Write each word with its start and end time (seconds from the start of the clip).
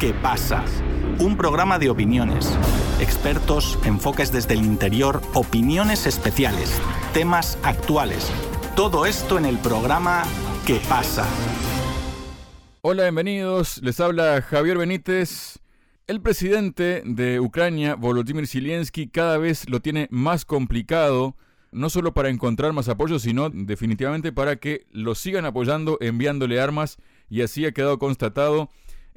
¿Qué 0.00 0.14
pasa? 0.14 0.64
Un 1.18 1.36
programa 1.36 1.78
de 1.78 1.90
opiniones, 1.90 2.58
expertos, 3.02 3.78
enfoques 3.84 4.32
desde 4.32 4.54
el 4.54 4.64
interior, 4.64 5.20
opiniones 5.34 6.06
especiales, 6.06 6.80
temas 7.12 7.58
actuales. 7.62 8.32
Todo 8.74 9.04
esto 9.04 9.36
en 9.36 9.44
el 9.44 9.58
programa 9.58 10.22
¿Qué 10.66 10.80
pasa? 10.88 11.26
Hola, 12.80 13.02
bienvenidos. 13.02 13.82
Les 13.82 14.00
habla 14.00 14.40
Javier 14.40 14.78
Benítez. 14.78 15.58
El 16.06 16.22
presidente 16.22 17.02
de 17.04 17.38
Ucrania, 17.38 17.94
Volodymyr 17.94 18.46
Zelensky, 18.46 19.06
cada 19.06 19.36
vez 19.36 19.68
lo 19.68 19.80
tiene 19.80 20.08
más 20.10 20.46
complicado, 20.46 21.36
no 21.72 21.90
solo 21.90 22.14
para 22.14 22.30
encontrar 22.30 22.72
más 22.72 22.88
apoyo, 22.88 23.18
sino 23.18 23.50
definitivamente 23.50 24.32
para 24.32 24.56
que 24.56 24.86
lo 24.92 25.14
sigan 25.14 25.44
apoyando, 25.44 25.98
enviándole 26.00 26.58
armas, 26.58 26.96
y 27.28 27.42
así 27.42 27.66
ha 27.66 27.72
quedado 27.72 27.98
constatado 27.98 28.70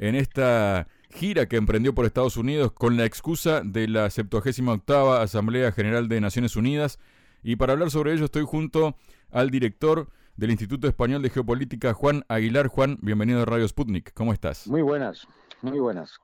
en 0.03 0.15
esta 0.15 0.89
gira 1.11 1.47
que 1.47 1.55
emprendió 1.55 1.95
por 1.95 2.05
Estados 2.05 2.35
Unidos 2.35 2.73
con 2.73 2.97
la 2.97 3.05
excusa 3.05 3.61
de 3.63 3.87
la 3.87 4.09
78 4.09 5.13
Asamblea 5.13 5.71
General 5.71 6.09
de 6.09 6.19
Naciones 6.19 6.57
Unidas. 6.57 6.99
Y 7.41 7.55
para 7.55 7.71
hablar 7.71 7.89
sobre 7.89 8.11
ello 8.11 8.25
estoy 8.25 8.43
junto 8.43 8.97
al 9.31 9.49
director 9.49 10.09
del 10.35 10.51
Instituto 10.51 10.89
Español 10.89 11.21
de 11.21 11.29
Geopolítica, 11.29 11.93
Juan 11.93 12.25
Aguilar. 12.27 12.67
Juan, 12.67 12.97
bienvenido 13.01 13.43
a 13.43 13.45
Radio 13.45 13.65
Sputnik. 13.65 14.13
¿Cómo 14.13 14.33
estás? 14.33 14.67
Muy 14.67 14.81
buenas, 14.81 15.25
muy 15.61 15.79
buenas. 15.79 16.19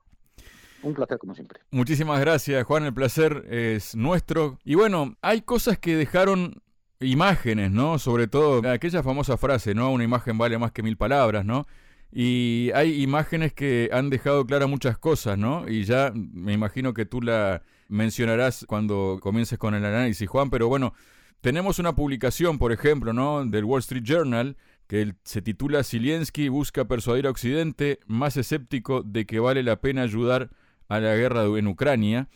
Un 0.84 0.94
placer 0.94 1.18
como 1.18 1.34
siempre. 1.34 1.62
Muchísimas 1.72 2.20
gracias, 2.20 2.62
Juan. 2.66 2.84
El 2.84 2.94
placer 2.94 3.46
es 3.50 3.96
nuestro. 3.96 4.60
Y 4.66 4.76
bueno, 4.76 5.16
hay 5.22 5.42
cosas 5.42 5.80
que 5.80 5.96
dejaron 5.96 6.62
imágenes, 7.00 7.72
¿no? 7.72 7.98
Sobre 7.98 8.28
todo 8.28 8.70
aquella 8.70 9.04
famosa 9.04 9.38
frase, 9.38 9.74
¿no? 9.74 9.90
Una 9.90 10.04
imagen 10.04 10.38
vale 10.38 10.58
más 10.58 10.74
que 10.74 10.84
mil 10.84 10.98
palabras, 10.98 11.46
¿no? 11.46 11.66
Y 12.12 12.72
hay 12.74 13.02
imágenes 13.04 13.54
que 13.54 13.90
han 13.94 14.10
dejado 14.10 14.46
claras 14.46 14.68
muchas 14.68 14.98
cosas, 14.98 15.38
¿no? 15.38 15.70
Y 15.70 15.84
ya 15.84 16.12
me 16.14 16.54
imagino 16.54 16.94
que 16.94 17.06
tú 17.06 17.22
la 17.22 17.62
mencionarás 17.88 18.66
cuando 18.68 19.20
comiences 19.22 19.60
con 19.60 19.76
el 19.76 19.86
análisis, 19.86 20.28
Juan, 20.28 20.50
pero 20.50 20.68
bueno, 20.68 20.94
tenemos 21.42 21.80
una 21.80 21.96
publicación, 21.96 22.58
por 22.58 22.72
ejemplo, 22.72 23.14
¿no? 23.14 23.46
Del 23.46 23.64
Wall 23.64 23.80
Street 23.80 24.04
Journal, 24.04 24.58
que 24.88 25.14
se 25.24 25.42
titula 25.42 25.84
Zelensky 25.84 26.50
busca 26.50 26.86
persuadir 26.86 27.28
a 27.28 27.30
Occidente 27.30 28.00
más 28.08 28.38
escéptico 28.38 29.04
de 29.04 29.26
que 29.26 29.40
vale 29.40 29.62
la 29.62 29.80
pena 29.80 30.02
ayudar 30.02 30.50
a 30.88 31.00
la 31.00 31.16
guerra 31.16 31.44
en 31.44 31.68
Ucrania. 31.68 32.28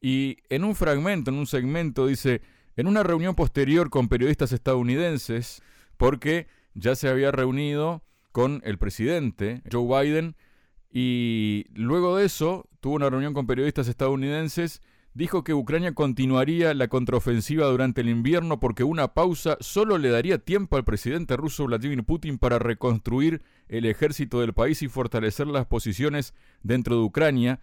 Y 0.00 0.38
en 0.48 0.64
un 0.64 0.74
fragmento, 0.74 1.30
en 1.30 1.36
un 1.36 1.46
segmento, 1.46 2.06
dice, 2.06 2.42
en 2.76 2.88
una 2.88 3.04
reunión 3.04 3.36
posterior 3.36 3.90
con 3.90 4.08
periodistas 4.08 4.52
estadounidenses, 4.52 5.62
porque 5.96 6.48
ya 6.74 6.96
se 6.96 7.08
había 7.08 7.30
reunido 7.30 8.02
con 8.32 8.62
el 8.64 8.78
presidente 8.78 9.62
Joe 9.70 10.04
Biden 10.04 10.36
y 10.92 11.66
luego 11.74 12.16
de 12.16 12.26
eso 12.26 12.68
tuvo 12.80 12.94
una 12.94 13.10
reunión 13.10 13.32
con 13.32 13.46
periodistas 13.46 13.86
estadounidenses, 13.86 14.82
dijo 15.14 15.44
que 15.44 15.54
Ucrania 15.54 15.94
continuaría 15.94 16.74
la 16.74 16.88
contraofensiva 16.88 17.66
durante 17.66 18.00
el 18.00 18.08
invierno 18.08 18.58
porque 18.58 18.84
una 18.84 19.14
pausa 19.14 19.56
solo 19.60 19.98
le 19.98 20.10
daría 20.10 20.38
tiempo 20.38 20.76
al 20.76 20.84
presidente 20.84 21.36
ruso 21.36 21.66
Vladimir 21.66 22.04
Putin 22.04 22.38
para 22.38 22.58
reconstruir 22.58 23.42
el 23.68 23.86
ejército 23.86 24.40
del 24.40 24.52
país 24.52 24.82
y 24.82 24.88
fortalecer 24.88 25.46
las 25.46 25.66
posiciones 25.66 26.34
dentro 26.62 26.96
de 26.96 27.02
Ucrania. 27.02 27.60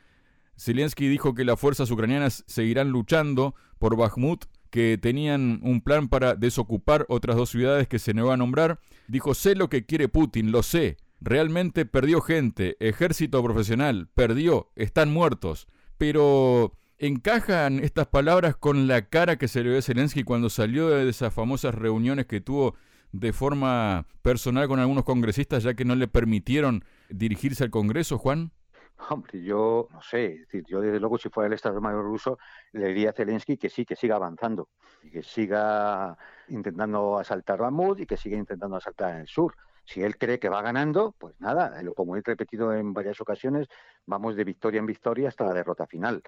Zelensky 0.58 1.08
dijo 1.08 1.36
que 1.36 1.46
las 1.46 1.60
fuerzas 1.60 1.92
ucranianas 1.92 2.44
seguirán 2.48 2.90
luchando 2.90 3.56
por 3.78 3.96
Bakhmut 3.96 4.46
que 4.70 4.98
tenían 5.02 5.60
un 5.64 5.82
plan 5.82 6.08
para 6.08 6.36
desocupar 6.36 7.06
otras 7.10 7.36
dos 7.38 7.50
ciudades 7.50 7.88
que 7.88 8.00
se 8.00 8.14
va 8.14 8.34
a 8.34 8.38
nombrar. 8.38 8.80
Dijo, 9.08 9.34
sé 9.34 9.56
lo 9.56 9.70
que 9.70 9.86
quiere 9.86 10.08
Putin, 10.08 10.52
lo 10.52 10.64
sé. 10.64 10.98
Realmente 11.20 11.86
perdió 11.86 12.22
gente, 12.22 12.78
ejército 12.80 13.44
profesional, 13.44 14.08
perdió, 14.14 14.72
están 14.76 15.12
muertos. 15.12 15.68
Pero 15.98 16.74
encajan 17.00 17.80
estas 17.80 18.08
palabras 18.08 18.56
con 18.56 18.88
la 18.88 19.10
cara 19.10 19.38
que 19.38 19.48
se 19.48 19.64
le 19.64 19.70
ve 19.70 19.78
a 19.80 19.82
Zelensky 19.82 20.24
cuando 20.24 20.50
salió 20.50 20.90
de 20.90 21.10
esas 21.10 21.34
famosas 21.34 21.74
reuniones 21.74 22.26
que 22.28 22.42
tuvo 22.42 22.76
de 23.12 23.34
forma 23.34 24.06
personal 24.22 24.68
con 24.68 24.80
algunos 24.80 25.04
congresistas, 25.04 25.64
ya 25.64 25.74
que 25.74 25.86
no 25.86 25.96
le 25.96 26.08
permitieron 26.08 26.84
dirigirse 27.10 27.64
al 27.64 27.72
Congreso, 27.72 28.18
Juan? 28.18 28.52
Hombre, 29.10 29.42
yo 29.42 29.88
no 29.92 30.02
sé, 30.02 30.46
yo 30.68 30.82
desde 30.82 31.00
luego 31.00 31.18
si 31.18 31.30
fuera 31.30 31.48
el 31.48 31.54
Estado 31.54 31.80
Mayor 31.82 32.04
ruso 32.04 32.38
le 32.72 32.88
diría 32.88 33.12
a 33.12 33.14
Zelensky 33.14 33.58
que 33.58 33.70
sí, 33.70 33.86
que 33.86 33.96
siga 33.96 34.16
avanzando 34.16 34.70
y 35.04 35.12
que 35.12 35.24
siga 35.24 36.18
intentando 36.48 37.18
asaltar 37.18 37.60
Bamut 37.60 38.00
y 38.00 38.06
que 38.06 38.18
siga 38.18 38.38
intentando 38.38 38.76
asaltar 38.76 39.14
en 39.14 39.22
el 39.22 39.28
sur. 39.28 39.56
Si 39.86 40.02
él 40.02 40.18
cree 40.18 40.40
que 40.40 40.50
va 40.50 40.62
ganando, 40.62 41.16
pues 41.18 41.40
nada, 41.40 41.82
como 41.96 42.18
he 42.18 42.22
repetido 42.22 42.74
en 42.74 42.94
varias 42.94 43.22
ocasiones, 43.22 43.68
vamos 44.06 44.36
de 44.36 44.44
victoria 44.44 44.80
en 44.80 44.86
victoria 44.86 45.30
hasta 45.30 45.46
la 45.46 45.54
derrota 45.54 45.88
final. 45.88 46.22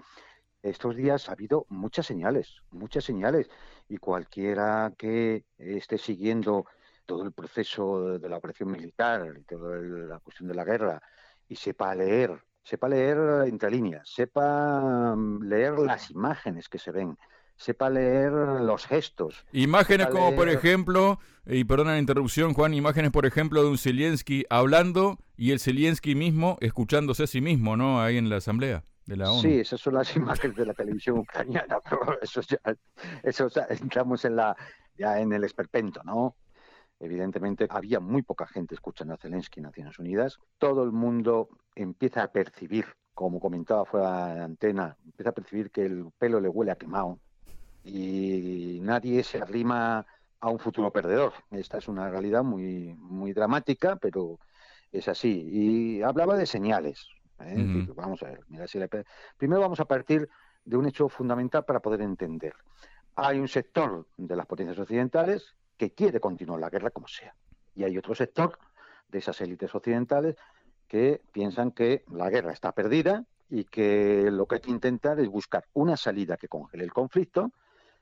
Estos 0.62 0.96
días 0.96 1.28
ha 1.28 1.34
habido 1.34 1.66
muchas 1.69 2.06
señales, 2.06 2.62
muchas 2.72 3.03
señales, 3.03 3.50
y 3.90 3.97
cualquiera 3.97 4.94
que 4.97 5.46
esté 5.57 5.97
siguiendo 5.97 6.66
todo 7.06 7.24
el 7.24 7.34
proceso 7.34 8.18
de 8.18 8.30
la 8.30 8.38
operación 8.38 8.72
militar 8.72 9.36
y 9.38 9.44
toda 9.44 9.78
la 9.78 10.19
cuestión 10.19 10.47
de 10.47 10.56
la 10.56 10.63
guerra 10.63 11.01
y 11.50 11.56
sepa 11.56 11.94
leer 11.96 12.40
sepa 12.69 12.88
leer 12.88 13.18
entre 13.47 13.72
líneas, 13.72 14.07
sepa 14.07 15.16
mm, 15.16 15.44
leer 15.44 15.80
las 15.80 16.12
imágenes 16.12 16.69
que 16.69 16.78
se 16.78 16.91
ven, 16.91 17.18
sepa 17.56 17.90
leer 17.90 18.31
los 18.31 18.85
gestos. 18.85 19.44
Imágenes 19.53 20.07
como, 20.07 20.35
por 20.35 20.50
ejemplo, 20.50 21.19
y 21.47 21.63
perdona 21.63 21.94
la 21.94 22.00
interrupción, 22.00 22.53
Juan, 22.53 22.75
imágenes, 22.75 23.09
por 23.09 23.25
ejemplo, 23.25 23.63
de 23.63 23.69
un 23.69 23.80
Zelensky 23.80 24.46
hablando 24.52 25.18
y 25.35 25.50
el 25.50 25.59
Zelensky 25.59 26.13
mismo 26.13 26.57
escuchándose 26.62 27.24
a 27.24 27.28
sí 27.28 27.41
mismo, 27.41 27.75
¿no? 27.75 28.03
Ahí 28.03 28.18
en 28.18 28.30
la 28.30 28.38
asamblea. 28.38 28.84
De 29.07 29.18
la 29.18 29.31
ONU. 29.31 29.41
Sí, 29.41 29.59
esas 29.59 29.81
son 29.81 29.96
las 29.96 30.16
imágenes 30.16 30.56
de 30.56 30.68
la 30.68 30.75
televisión 30.75 31.18
ucraniana, 31.18 31.80
pero 31.90 32.22
eso 32.22 32.41
ya, 32.41 32.59
eso 33.24 33.50
entramos 33.69 34.24
en 34.25 34.36
la 34.36 34.56
ya 34.96 35.19
en 35.19 35.34
el 35.34 35.44
esperpento, 35.44 36.03
¿no? 36.03 36.36
Evidentemente 37.00 37.68
había 37.70 38.00
muy 38.00 38.24
poca 38.24 38.46
gente 38.46 38.76
escuchando 38.76 39.14
a 39.14 39.18
Zelensky 39.18 39.60
en 39.60 39.66
Naciones 39.66 39.98
Unidas. 40.00 40.40
Todo 40.58 40.84
el 40.84 40.92
mundo 40.92 41.50
empieza 41.76 42.24
a 42.24 42.32
percibir, 42.32 42.86
como 43.14 43.40
comentaba 43.40 43.86
fuera 43.86 44.34
de 44.36 44.42
antena, 44.42 44.98
empieza 45.06 45.30
a 45.30 45.34
percibir 45.34 45.72
que 45.72 45.86
el 45.86 46.12
pelo 46.18 46.42
le 46.42 46.50
huele 46.50 46.72
a 46.72 46.76
quemado 46.76 47.20
y 47.84 48.80
nadie 48.82 49.24
se 49.24 49.40
arrima 49.40 50.06
a 50.40 50.50
un 50.50 50.60
futuro 50.60 50.92
perdedor. 50.92 51.34
Esta 51.52 51.78
es 51.78 51.88
una 51.88 52.10
realidad 52.10 52.44
muy, 52.44 52.94
muy 52.96 53.34
dramática, 53.34 53.96
pero 53.96 54.40
es 54.92 55.08
así. 55.08 55.48
Y 55.52 56.02
hablaba 56.02 56.36
de 56.36 56.46
señales. 56.46 57.08
¿eh? 57.40 57.88
Vamos 57.96 58.24
a 58.24 58.28
ver. 58.28 59.06
Primero 59.38 59.62
vamos 59.62 59.80
a 59.80 59.86
partir 59.86 60.30
de 60.66 60.78
un 60.78 60.88
hecho 60.88 61.10
fundamental 61.10 61.66
para 61.66 61.80
poder 61.80 62.02
entender. 62.02 62.54
Hay 63.16 63.40
un 63.40 63.48
sector 63.48 64.08
de 64.18 64.36
las 64.36 64.46
potencias 64.46 64.80
occidentales 64.80 65.56
que 65.80 65.92
quiere 65.92 66.20
continuar 66.20 66.60
la 66.60 66.70
guerra 66.70 66.92
como 66.92 67.08
sea. 67.08 67.34
Y 67.74 67.86
hay 67.86 67.98
otro 67.98 68.14
sector 68.14 68.60
de 69.08 69.20
esas 69.20 69.40
élites 69.40 69.74
occidentales 69.74 70.36
que 70.88 71.22
piensan 71.32 71.72
que 71.72 72.04
la 72.12 72.30
guerra 72.30 72.52
está 72.52 72.74
perdida 72.74 73.26
y 73.50 73.64
que 73.64 74.30
lo 74.30 74.46
que 74.46 74.56
hay 74.56 74.62
que 74.62 74.72
intentar 74.72 75.20
es 75.20 75.30
buscar 75.30 75.66
una 75.74 75.96
salida 75.96 76.36
que 76.36 76.50
congele 76.50 76.84
el 76.84 76.92
conflicto, 76.92 77.52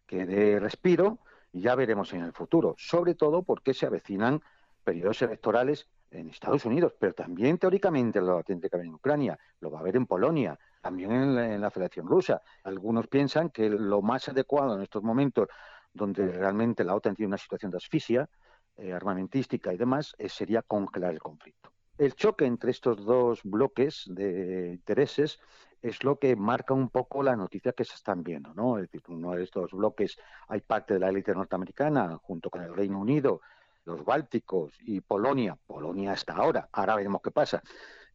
que 0.08 0.26
dé 0.26 0.60
respiro, 0.60 1.20
y 1.54 1.62
ya 1.62 1.76
veremos 1.76 2.12
en 2.14 2.24
el 2.24 2.34
futuro, 2.34 2.76
sobre 2.78 3.14
todo 3.14 3.44
porque 3.44 3.74
se 3.74 3.86
avecinan 3.86 4.42
periodos 4.84 5.22
electorales 5.22 5.88
en 6.12 6.30
Estados 6.30 6.66
Unidos, 6.66 6.94
pero 7.00 7.14
también 7.14 7.58
teóricamente 7.58 8.22
lo 8.22 8.44
tiene 8.44 8.62
que 8.62 8.76
haber 8.76 8.88
en 8.88 8.96
Ucrania, 8.96 9.38
lo 9.59 9.70
va 9.70 9.80
a 9.80 9.82
haber 9.82 9.98
en 9.98 10.06
Polonia, 10.06 10.58
también 10.82 11.12
en 11.12 11.62
la 11.62 11.72
Federación 11.72 12.08
Rusa. 12.08 12.42
Algunos 12.64 13.08
piensan 13.08 13.50
que 13.50 13.70
lo 13.70 14.02
más 14.02 14.28
adecuado 14.30 14.76
en 14.76 14.82
estos 14.82 15.04
momentos 15.04 15.48
donde 15.94 16.28
realmente 16.28 16.84
la 16.84 16.96
OTAN 16.96 17.16
tiene 17.16 17.28
una 17.28 17.38
situación 17.38 17.72
de 17.72 17.78
asfixia 17.78 18.30
eh, 18.78 18.94
armamentística 18.94 19.74
y 19.74 19.78
demás, 19.78 20.16
eh, 20.18 20.30
sería 20.30 20.62
congelar 20.62 21.12
el 21.14 21.20
conflicto. 21.20 21.72
El 21.98 22.14
choque 22.14 22.46
entre 22.46 22.70
estos 22.70 23.03
dos 23.06 23.42
bloques 23.44 24.03
de 24.08 24.74
intereses 24.74 25.40
es 25.82 26.03
lo 26.03 26.20
que 26.20 26.35
marca 26.35 26.73
un 26.73 26.90
poco 26.90 27.23
la 27.23 27.35
noticia 27.35 27.73
que 27.73 27.85
se 27.85 27.96
están 27.96 28.23
viendo, 28.23 28.53
¿no? 28.53 28.78
Es 28.78 28.84
decir, 28.84 29.02
uno 29.08 29.32
de 29.32 29.44
estos 29.44 29.72
bloques 29.72 30.17
hay 30.47 30.61
parte 30.61 30.94
de 30.94 31.00
la 31.00 31.09
élite 31.09 31.34
norteamericana 31.34 32.17
junto 32.22 32.50
con 32.50 32.61
el 32.61 32.76
Reino 32.76 33.00
Unido, 33.00 33.41
los 33.85 34.03
Bálticos 34.03 34.73
y 34.82 35.02
Polonia, 35.02 35.58
Polonia 35.66 36.11
hasta 36.11 36.34
ahora, 36.34 36.70
ahora 36.72 36.96
veremos 36.96 37.22
qué 37.23 37.32
pasa. 37.32 37.64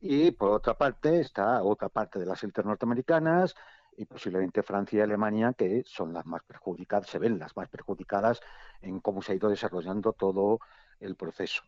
Y 0.00 0.32
por 0.32 0.50
otra 0.50 0.74
parte 0.74 1.20
está 1.20 1.62
otra 1.62 1.88
parte 1.88 2.18
de 2.18 2.26
las 2.26 2.42
élites 2.42 2.64
norteamericanas, 2.64 3.54
y 3.96 4.04
posiblemente 4.06 4.62
Francia 4.62 4.98
y 4.98 5.02
Alemania, 5.02 5.52
que 5.52 5.82
son 5.86 6.12
las 6.12 6.26
más 6.26 6.42
perjudicadas, 6.42 7.08
se 7.08 7.18
ven 7.18 7.38
las 7.38 7.56
más 7.56 7.68
perjudicadas 7.68 8.40
en 8.80 9.00
cómo 9.00 9.22
se 9.22 9.32
ha 9.32 9.34
ido 9.34 9.48
desarrollando 9.48 10.12
todo 10.12 10.58
el 11.00 11.16
proceso. 11.16 11.62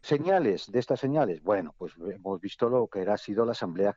Señales 0.00 0.70
de 0.70 0.78
estas 0.78 1.00
señales, 1.00 1.42
bueno, 1.42 1.74
pues 1.76 1.92
hemos 1.98 2.40
visto 2.40 2.68
lo 2.68 2.88
que 2.88 3.02
ha 3.02 3.16
sido 3.16 3.44
la 3.44 3.52
Asamblea 3.52 3.94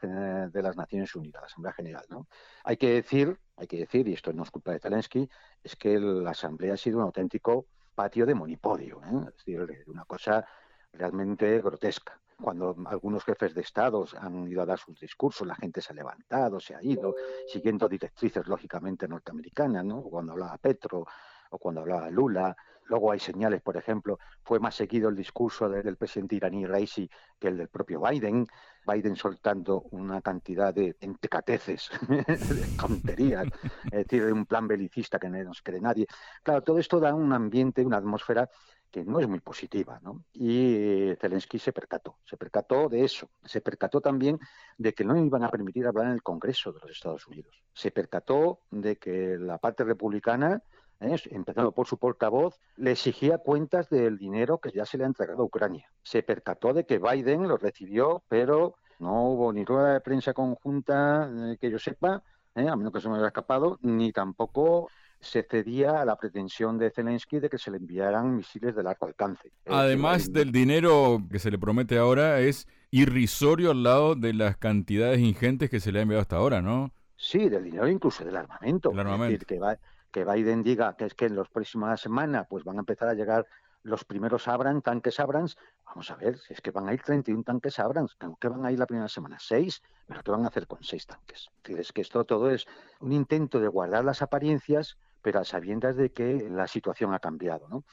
de 0.51 0.61
las 0.61 0.75
Naciones 0.75 1.15
Unidas, 1.15 1.41
la 1.41 1.47
Asamblea 1.47 1.73
General, 1.73 2.05
¿no? 2.09 2.27
Hay 2.63 2.77
que 2.77 2.91
decir, 2.93 3.39
hay 3.55 3.67
que 3.67 3.77
decir, 3.77 4.07
y 4.07 4.13
esto 4.13 4.33
no 4.33 4.43
es 4.43 4.51
culpa 4.51 4.73
de 4.73 4.79
Zelensky, 4.79 5.29
es 5.63 5.75
que 5.75 5.99
la 5.99 6.31
Asamblea 6.31 6.73
ha 6.73 6.77
sido 6.77 6.97
un 6.97 7.03
auténtico 7.03 7.67
patio 7.95 8.25
de 8.25 8.35
monipodio, 8.35 9.01
¿eh? 9.03 9.25
es 9.29 9.45
decir, 9.45 9.83
una 9.87 10.05
cosa 10.05 10.45
realmente 10.93 11.61
grotesca. 11.61 12.19
Cuando 12.41 12.75
algunos 12.87 13.23
jefes 13.23 13.53
de 13.53 13.61
Estado 13.61 14.05
han 14.19 14.47
ido 14.47 14.63
a 14.63 14.65
dar 14.65 14.79
sus 14.79 14.99
discursos, 14.99 15.47
la 15.47 15.55
gente 15.55 15.79
se 15.79 15.93
ha 15.93 15.95
levantado, 15.95 16.59
se 16.59 16.75
ha 16.75 16.83
ido, 16.83 17.15
siguiendo 17.47 17.87
directrices 17.87 18.47
lógicamente 18.47 19.07
norteamericanas, 19.07 19.85
¿no? 19.85 20.01
Cuando 20.01 20.31
hablaba 20.31 20.57
Petro 20.57 21.05
o 21.51 21.57
cuando 21.59 21.81
hablaba 21.81 22.09
Lula, 22.09 22.55
Luego 22.91 23.13
hay 23.13 23.21
señales, 23.21 23.61
por 23.61 23.77
ejemplo, 23.77 24.19
fue 24.43 24.59
más 24.59 24.75
seguido 24.75 25.07
el 25.07 25.15
discurso 25.15 25.69
del 25.69 25.95
presidente 25.95 26.35
iraní 26.35 26.65
Raisi 26.65 27.09
que 27.39 27.47
el 27.47 27.55
del 27.55 27.69
propio 27.69 28.01
Biden. 28.01 28.45
Biden 28.85 29.15
soltando 29.15 29.83
una 29.91 30.21
cantidad 30.21 30.73
de 30.73 30.97
entecateces, 30.99 31.89
de 32.09 32.77
tonterías, 32.77 33.47
es 33.85 33.91
decir, 33.91 34.25
de 34.25 34.33
un 34.33 34.45
plan 34.45 34.67
belicista 34.67 35.19
que 35.19 35.29
no 35.29 35.41
nos 35.41 35.61
cree 35.61 35.79
nadie. 35.79 36.05
Claro, 36.43 36.63
todo 36.63 36.79
esto 36.79 36.99
da 36.99 37.15
un 37.15 37.31
ambiente, 37.31 37.85
una 37.85 37.95
atmósfera 37.95 38.49
que 38.91 39.05
no 39.05 39.21
es 39.21 39.27
muy 39.29 39.39
positiva, 39.39 40.01
¿no? 40.03 40.25
Y 40.33 41.13
Zelensky 41.17 41.59
se 41.59 41.71
percató, 41.71 42.17
se 42.25 42.35
percató 42.35 42.89
de 42.89 43.05
eso, 43.05 43.29
se 43.45 43.61
percató 43.61 44.01
también 44.01 44.37
de 44.77 44.93
que 44.93 45.05
no 45.05 45.15
iban 45.15 45.45
a 45.45 45.49
permitir 45.49 45.87
hablar 45.87 46.07
en 46.07 46.11
el 46.11 46.23
Congreso 46.23 46.73
de 46.73 46.81
los 46.81 46.91
Estados 46.91 47.25
Unidos, 47.25 47.63
se 47.73 47.91
percató 47.91 48.59
de 48.69 48.97
que 48.97 49.37
la 49.39 49.59
parte 49.59 49.85
republicana 49.85 50.61
¿eh? 51.01 51.15
empezando 51.31 51.71
por 51.71 51.87
su 51.87 51.97
portavoz, 51.97 52.59
le 52.77 52.91
exigía 52.91 53.37
cuentas 53.37 53.89
del 53.89 54.17
dinero 54.17 54.59
que 54.59 54.71
ya 54.71 54.85
se 54.85 54.97
le 54.97 55.03
ha 55.03 55.07
entregado 55.07 55.41
a 55.41 55.45
Ucrania. 55.45 55.89
Se 56.03 56.23
percató 56.23 56.73
de 56.73 56.85
que 56.85 56.99
Biden 56.99 57.47
lo 57.47 57.57
recibió, 57.57 58.23
pero 58.27 58.75
no 58.99 59.29
hubo 59.29 59.51
ni 59.51 59.65
rueda 59.65 59.93
de 59.93 60.01
prensa 60.01 60.33
conjunta 60.33 61.29
eh, 61.29 61.57
que 61.59 61.69
yo 61.69 61.79
sepa, 61.79 62.23
¿eh? 62.55 62.67
a 62.67 62.75
menos 62.75 62.93
que 62.93 63.01
se 63.01 63.09
me 63.09 63.17
haya 63.17 63.27
escapado, 63.27 63.79
ni 63.81 64.11
tampoco 64.11 64.89
se 65.19 65.43
cedía 65.43 66.01
a 66.01 66.05
la 66.05 66.15
pretensión 66.15 66.79
de 66.79 66.89
Zelensky 66.89 67.39
de 67.39 67.49
que 67.49 67.57
se 67.57 67.69
le 67.69 67.77
enviaran 67.77 68.35
misiles 68.35 68.75
de 68.75 68.83
largo 68.83 69.05
alcance. 69.05 69.51
Además 69.67 70.33
del 70.33 70.51
dinero 70.51 71.21
que 71.29 71.37
se 71.37 71.51
le 71.51 71.59
promete 71.59 71.97
ahora, 71.97 72.39
es 72.39 72.67
irrisorio 72.89 73.71
al 73.71 73.83
lado 73.83 74.15
de 74.15 74.33
las 74.33 74.57
cantidades 74.57 75.19
ingentes 75.19 75.69
que 75.69 75.79
se 75.79 75.91
le 75.91 75.99
ha 75.99 76.01
enviado 76.01 76.21
hasta 76.21 76.37
ahora, 76.37 76.61
¿no? 76.61 76.91
Sí, 77.15 77.49
del 77.49 77.63
dinero 77.63 77.87
incluso 77.87 78.25
del 78.25 78.35
armamento. 78.35 78.91
El 78.91 78.99
armamento. 78.99 79.45
que 79.45 79.59
va, 79.59 79.75
que 79.75 79.81
Biden 80.13 80.63
diga 80.63 80.95
que 80.95 81.05
es 81.05 81.15
que 81.15 81.25
en 81.25 81.35
las 81.35 81.49
próximas 81.49 82.01
semanas 82.01 82.45
pues 82.49 82.63
van 82.63 82.77
a 82.77 82.79
empezar 82.79 83.07
a 83.07 83.13
llegar 83.13 83.45
los 83.83 84.03
primeros 84.05 84.47
Abrams, 84.47 84.83
tanques 84.83 85.19
Abrams, 85.19 85.57
vamos 85.85 86.11
a 86.11 86.15
ver, 86.15 86.37
si 86.37 86.53
es 86.53 86.61
que 86.61 86.71
van 86.71 86.87
a 86.87 86.93
ir 86.93 87.01
31 87.01 87.43
tanques 87.43 87.79
Abrams, 87.79 88.15
¿qué 88.39 88.47
van 88.47 88.65
a 88.65 88.71
ir 88.71 88.77
la 88.77 88.85
primera 88.85 89.07
semana? 89.07 89.37
¿Seis? 89.39 89.81
¿Pero 90.07 90.21
qué 90.23 90.31
van 90.31 90.43
a 90.43 90.49
hacer 90.49 90.67
con 90.67 90.83
seis 90.83 91.07
tanques? 91.07 91.49
Es 91.63 91.91
que 91.91 92.01
esto 92.01 92.23
todo 92.25 92.51
es 92.51 92.67
un 92.99 93.11
intento 93.11 93.59
de 93.59 93.67
guardar 93.67 94.05
las 94.05 94.21
apariencias, 94.21 94.97
pero 95.21 95.39
a 95.39 95.45
sabiendas 95.45 95.95
de 95.95 96.11
que 96.11 96.47
la 96.49 96.67
situación 96.67 97.13
ha 97.13 97.19
cambiado, 97.19 97.67
¿no? 97.69 97.83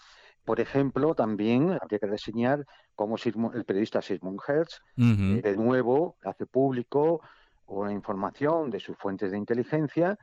Por 0.44 0.60
ejemplo, 0.60 1.14
también 1.14 1.78
habría 1.80 1.98
que 1.98 2.06
reseñar 2.06 2.64
cómo 2.94 3.16
el 3.52 3.64
periodista 3.66 4.00
Sigmund 4.00 4.40
Hertz, 4.46 4.80
eh, 4.96 5.42
de 5.42 5.56
nuevo, 5.56 6.16
hace 6.24 6.46
público 6.46 7.20
una 7.66 7.92
información 7.92 8.70
de 8.70 8.80
sus 8.80 8.96
fuentes 8.96 9.30
de 9.30 9.36
inteligencia 9.36 10.18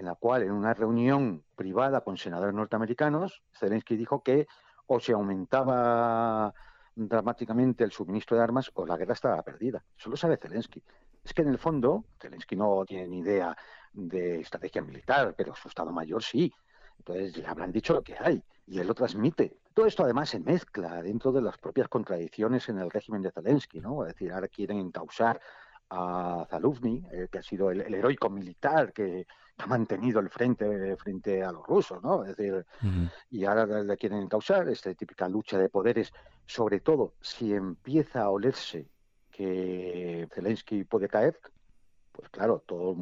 en 0.00 0.06
la 0.06 0.14
cual 0.14 0.42
en 0.42 0.52
una 0.52 0.72
reunión 0.72 1.44
privada 1.54 2.00
con 2.00 2.16
senadores 2.16 2.54
norteamericanos, 2.54 3.42
Zelensky 3.52 3.96
dijo 3.96 4.22
que 4.22 4.48
o 4.86 4.98
se 4.98 5.12
aumentaba 5.12 6.54
dramáticamente 6.94 7.84
el 7.84 7.92
suministro 7.92 8.38
de 8.38 8.42
armas 8.42 8.70
o 8.72 8.86
la 8.86 8.96
guerra 8.96 9.12
estaba 9.12 9.42
perdida. 9.42 9.84
Eso 9.98 10.08
lo 10.08 10.16
sabe 10.16 10.38
Zelensky. 10.38 10.82
Es 11.22 11.34
que 11.34 11.42
en 11.42 11.48
el 11.48 11.58
fondo, 11.58 12.06
Zelensky 12.18 12.56
no 12.56 12.82
tiene 12.86 13.08
ni 13.08 13.18
idea 13.18 13.54
de 13.92 14.40
estrategia 14.40 14.80
militar, 14.80 15.34
pero 15.36 15.54
su 15.54 15.68
Estado 15.68 15.92
Mayor 15.92 16.22
sí. 16.22 16.50
Entonces 16.96 17.36
le 17.36 17.46
habrán 17.46 17.70
dicho 17.70 17.92
lo 17.92 18.02
que 18.02 18.16
hay 18.18 18.42
y 18.66 18.78
él 18.78 18.86
lo 18.86 18.94
transmite. 18.94 19.58
Todo 19.74 19.84
esto 19.84 20.04
además 20.04 20.30
se 20.30 20.40
mezcla 20.40 21.02
dentro 21.02 21.30
de 21.30 21.42
las 21.42 21.58
propias 21.58 21.88
contradicciones 21.88 22.70
en 22.70 22.78
el 22.78 22.90
régimen 22.90 23.20
de 23.20 23.32
Zelensky, 23.32 23.80
¿no? 23.80 24.06
Es 24.06 24.14
decir, 24.14 24.32
ahora 24.32 24.48
quieren 24.48 24.78
encausar 24.78 25.40
a 25.90 26.46
Zaluzny, 26.48 27.04
eh, 27.12 27.28
que 27.30 27.38
ha 27.38 27.42
sido 27.42 27.70
el, 27.70 27.80
heroico 27.92 28.30
militar 28.30 28.92
que, 28.92 29.26
ha 29.62 29.66
mantenido 29.66 30.20
el 30.20 30.30
frente 30.30 30.96
frente 30.96 31.42
a 31.42 31.52
los 31.52 31.66
rusos, 31.66 32.02
¿no? 32.02 32.24
Es 32.24 32.36
decir, 32.36 32.64
y 33.30 33.44
ahora 33.44 33.66
le 33.82 33.96
quieren 33.96 34.28
causar 34.28 34.68
esta 34.68 34.92
típica 34.94 35.28
lucha 35.28 35.58
de 35.58 35.68
poderes, 35.68 36.12
sobre 36.46 36.80
todo 36.80 37.14
si 37.20 37.54
empieza 37.54 38.22
a 38.22 38.30
olerse 38.30 38.88
que 39.30 40.28
Zelensky 40.32 40.84
puede 40.84 41.08
caer, 41.08 41.38
pues 42.12 42.28
claro, 42.30 42.62
todo 42.66 42.96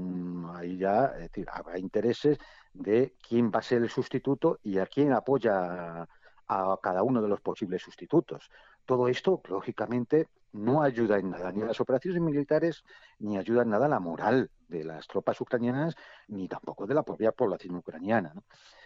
ahí 0.55 0.77
ya, 0.79 1.07
es 1.17 1.21
decir, 1.21 1.47
habrá 1.51 1.79
intereses 1.79 2.39
de 2.73 3.15
quién 3.27 3.51
va 3.51 3.61
a 3.61 3.63
ser 3.63 3.83
el 3.83 3.91
sustituto 3.91 4.59
y 4.63 4.79
a 4.79 4.87
quién 4.87 5.13
apoya 5.13 6.07
a 6.49 6.79
cada 6.83 7.03
uno 7.03 7.21
de 7.21 7.29
los 7.29 7.41
posibles 7.41 7.83
sustitutos. 7.83 8.51
Todo 8.89 9.09
esto, 9.09 9.43
lógicamente, 9.51 10.29
no 10.53 10.81
ayuda 10.81 11.19
en 11.19 11.29
nada, 11.29 11.53
ni 11.53 11.61
a 11.61 11.67
las 11.67 11.79
operaciones 11.79 12.23
militares, 12.23 12.85
ni 13.19 13.37
ayuda 13.37 13.61
en 13.61 13.69
nada 13.69 13.85
a 13.85 13.91
la 13.91 14.01
moral 14.01 14.51
de 14.67 14.83
las 14.83 15.07
tropas 15.07 15.39
ucranianas, 15.43 15.95
ni 16.29 16.49
tampoco 16.49 16.87
de 16.87 16.95
la 16.95 17.03
propia 17.03 17.33
población 17.33 17.77
ucraniana. 17.77 18.33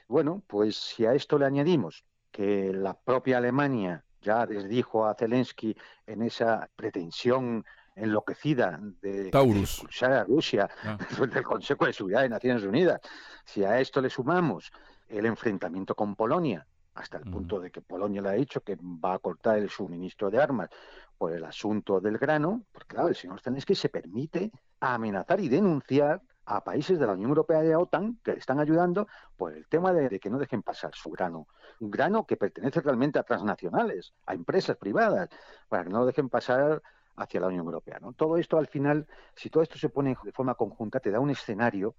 Bueno, 0.09 0.43
pues 0.49 0.75
si 0.75 1.07
a 1.07 1.15
esto 1.15 1.39
le 1.39 1.47
añadimos 1.47 2.05
que 2.33 2.73
la 2.73 2.95
propia 2.95 3.39
Alemania 3.39 4.05
ya 4.21 4.45
les 4.45 4.69
dijo 4.69 5.07
a 5.07 5.15
Zelensky 5.15 5.77
en 6.05 6.23
esa 6.23 6.69
pretensión 6.75 7.65
enloquecida 7.95 8.81
de, 9.01 9.29
expulsar 9.29 10.13
a 10.15 10.25
Rusia 10.25 10.69
ah. 10.83 10.99
del 11.33 11.45
Consejo 11.45 11.87
de 11.87 11.93
Seguridad 11.93 12.23
de 12.23 12.29
Naciones 12.29 12.65
Unidas, 12.65 13.01
si 13.45 13.63
a 13.63 13.79
esto 13.79 14.01
le 14.01 14.11
sumamos 14.11 14.73
el 15.07 15.27
enfrentamiento 15.27 15.95
con 15.95 16.17
Polonia, 16.17 16.67
hasta 16.95 17.19
el 17.19 17.25
punto 17.25 17.59
de 17.59 17.71
que 17.71 17.81
Polonia 17.81 18.21
le 18.21 18.29
ha 18.29 18.33
dicho 18.33 18.61
que 18.61 18.77
va 18.77 19.15
a 19.15 19.19
cortar 19.19 19.59
el 19.59 19.71
suministro 19.71 20.31
de 20.31 20.41
armas 20.41 20.69
por 21.17 21.33
el 21.33 21.45
asunto 21.45 22.01
del 22.01 22.19
grano, 22.19 22.65
porque 22.73 22.95
claro, 22.95 23.09
el 23.09 23.17
señor 23.17 23.41
Zelensky 23.41 23.75
se 23.75 23.89
permite 23.89 24.51
amenazar 24.81 25.41
y 25.41 25.49
denunciar 25.49 26.21
a 26.45 26.65
países 26.65 26.99
de 26.99 27.07
la 27.07 27.13
Unión 27.13 27.31
Europea 27.31 27.63
y 27.63 27.69
de 27.69 27.73
la 27.73 27.79
OTAN 27.79 28.19
que 28.23 28.33
le 28.33 28.39
están 28.39 28.59
ayudando 28.59 29.07
por 29.37 29.55
el 29.55 29.67
tema 29.69 29.93
de, 29.93 30.19
que 30.19 30.31
no 30.31 30.39
dejen 30.39 30.63
pasar 30.63 30.95
su 30.95 31.11
grano. 31.11 31.47
Un 31.81 31.91
grano 31.91 32.27
que 32.27 32.37
pertenece 32.37 32.81
realmente 32.81 33.19
a 33.19 33.23
transnacionales, 33.23 34.13
a 34.27 34.35
empresas 34.35 34.77
privadas, 34.77 35.29
para 35.69 35.85
que 35.85 35.91
no 35.91 36.01
lo 36.01 36.07
dejen 36.07 36.29
pasar 36.29 36.83
hacia 37.17 37.41
la 37.41 37.47
Unión 37.47 37.67
Europea. 37.67 37.99
¿no? 38.01 38.13
Todo 38.13 38.37
esto 38.37 38.59
al 38.59 38.67
final, 38.67 39.07
si 39.37 39.51
todo 39.51 39.63
esto 39.63 39.79
se 39.79 39.89
pone 39.89 40.17
de 40.25 40.33
forma 40.33 40.55
conjunta, 40.55 41.01
te 41.01 41.11
da 41.11 41.21
un 41.21 41.31
escenario 41.31 41.95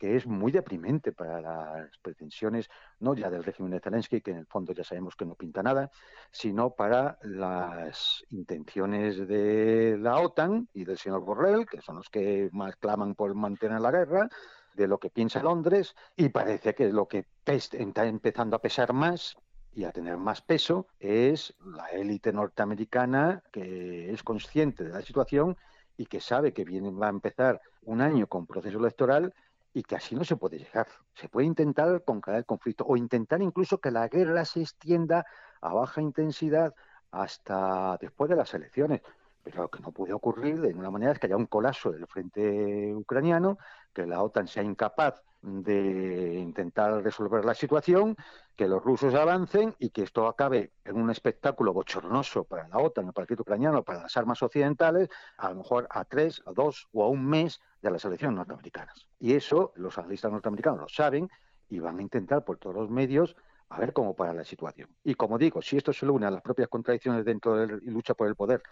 que 0.00 0.16
es 0.16 0.26
muy 0.26 0.50
deprimente 0.50 1.12
para 1.12 1.42
las 1.42 1.98
pretensiones, 1.98 2.70
no 3.00 3.14
ya 3.14 3.28
del 3.28 3.44
régimen 3.44 3.72
de 3.72 3.80
Zelensky, 3.80 4.22
que 4.22 4.30
en 4.30 4.38
el 4.38 4.46
fondo 4.46 4.72
ya 4.72 4.82
sabemos 4.82 5.14
que 5.14 5.26
no 5.26 5.34
pinta 5.34 5.62
nada, 5.62 5.90
sino 6.32 6.70
para 6.70 7.18
las 7.22 8.24
intenciones 8.30 9.28
de 9.28 9.98
la 10.00 10.18
OTAN 10.18 10.70
y 10.72 10.86
del 10.86 10.96
señor 10.96 11.20
Borrell, 11.20 11.66
que 11.66 11.82
son 11.82 11.96
los 11.96 12.08
que 12.08 12.48
más 12.52 12.76
claman 12.76 13.14
por 13.14 13.34
mantener 13.34 13.82
la 13.82 13.90
guerra, 13.90 14.30
de 14.72 14.88
lo 14.88 14.98
que 14.98 15.10
piensa 15.10 15.42
Londres, 15.42 15.94
y 16.16 16.30
parece 16.30 16.74
que 16.74 16.88
lo 16.88 17.06
que 17.06 17.26
está 17.44 18.06
empezando 18.06 18.56
a 18.56 18.62
pesar 18.62 18.94
más 18.94 19.36
y 19.74 19.84
a 19.84 19.92
tener 19.92 20.16
más 20.16 20.40
peso 20.40 20.86
es 20.98 21.54
la 21.62 21.88
élite 21.88 22.32
norteamericana 22.32 23.42
que 23.52 24.10
es 24.10 24.22
consciente 24.22 24.84
de 24.84 24.90
la 24.90 25.02
situación 25.02 25.58
y 25.98 26.06
que 26.06 26.20
sabe 26.20 26.54
que 26.54 26.64
viene, 26.64 26.90
va 26.90 27.08
a 27.08 27.10
empezar 27.10 27.60
un 27.82 28.00
año 28.00 28.26
con 28.26 28.46
proceso 28.46 28.78
electoral 28.78 29.34
y 29.72 29.82
que 29.82 29.96
así 29.96 30.14
no 30.14 30.24
se 30.24 30.36
puede 30.36 30.58
llegar. 30.58 30.88
Se 31.14 31.28
puede 31.28 31.46
intentar 31.46 32.02
conquistar 32.04 32.36
el 32.36 32.46
conflicto 32.46 32.84
o 32.86 32.96
intentar 32.96 33.40
incluso 33.42 33.78
que 33.78 33.90
la 33.90 34.08
guerra 34.08 34.44
se 34.44 34.60
extienda 34.60 35.24
a 35.60 35.72
baja 35.72 36.00
intensidad 36.00 36.74
hasta 37.10 37.96
después 38.00 38.30
de 38.30 38.36
las 38.36 38.52
elecciones. 38.54 39.00
Pero 39.42 39.62
lo 39.62 39.68
que 39.68 39.80
no 39.80 39.92
puede 39.92 40.12
ocurrir 40.12 40.60
de 40.60 40.68
ninguna 40.68 40.90
manera 40.90 41.12
es 41.12 41.18
que 41.18 41.26
haya 41.26 41.36
un 41.36 41.46
colapso 41.46 41.90
del 41.90 42.06
frente 42.06 42.94
ucraniano, 42.94 43.58
que 43.92 44.06
la 44.06 44.22
OTAN 44.22 44.46
sea 44.46 44.62
incapaz 44.62 45.22
de 45.42 46.34
intentar 46.34 47.02
resolver 47.02 47.44
la 47.44 47.54
situación, 47.54 48.16
que 48.54 48.68
los 48.68 48.82
rusos 48.82 49.14
avancen 49.14 49.74
y 49.78 49.90
que 49.90 50.02
esto 50.02 50.26
acabe 50.26 50.72
en 50.84 50.96
un 51.00 51.10
espectáculo 51.10 51.72
bochornoso 51.72 52.44
para 52.44 52.68
la 52.68 52.76
OTAN, 52.78 53.06
el 53.06 53.12
partido 53.14 53.42
ucraniano, 53.42 53.82
para 53.82 54.02
las 54.02 54.16
armas 54.16 54.42
occidentales, 54.42 55.08
a 55.38 55.48
lo 55.50 55.56
mejor 55.56 55.88
a 55.90 56.04
tres, 56.04 56.42
a 56.44 56.52
dos 56.52 56.88
o 56.92 57.04
a 57.04 57.08
un 57.08 57.26
mes 57.26 57.60
de 57.80 57.90
las 57.90 58.04
elecciones 58.04 58.36
norteamericanas. 58.36 59.06
Y 59.18 59.34
eso 59.34 59.72
los 59.76 59.96
analistas 59.96 60.30
norteamericanos 60.30 60.80
lo 60.80 60.88
saben 60.88 61.30
y 61.70 61.78
van 61.78 61.98
a 61.98 62.02
intentar 62.02 62.44
por 62.44 62.58
todos 62.58 62.76
los 62.76 62.90
medios 62.90 63.34
a 63.70 63.78
ver 63.78 63.92
cómo 63.92 64.14
para 64.14 64.34
la 64.34 64.44
situación. 64.44 64.90
Y 65.04 65.14
como 65.14 65.38
digo, 65.38 65.62
si 65.62 65.76
esto 65.76 65.92
se 65.92 66.06
une 66.06 66.26
a 66.26 66.30
las 66.30 66.42
propias 66.42 66.68
contradicciones 66.68 67.24
dentro 67.24 67.56
de 67.56 67.78
y 67.82 67.90
lucha 67.90 68.14
por 68.14 68.26
el 68.26 68.34
poder 68.34 68.62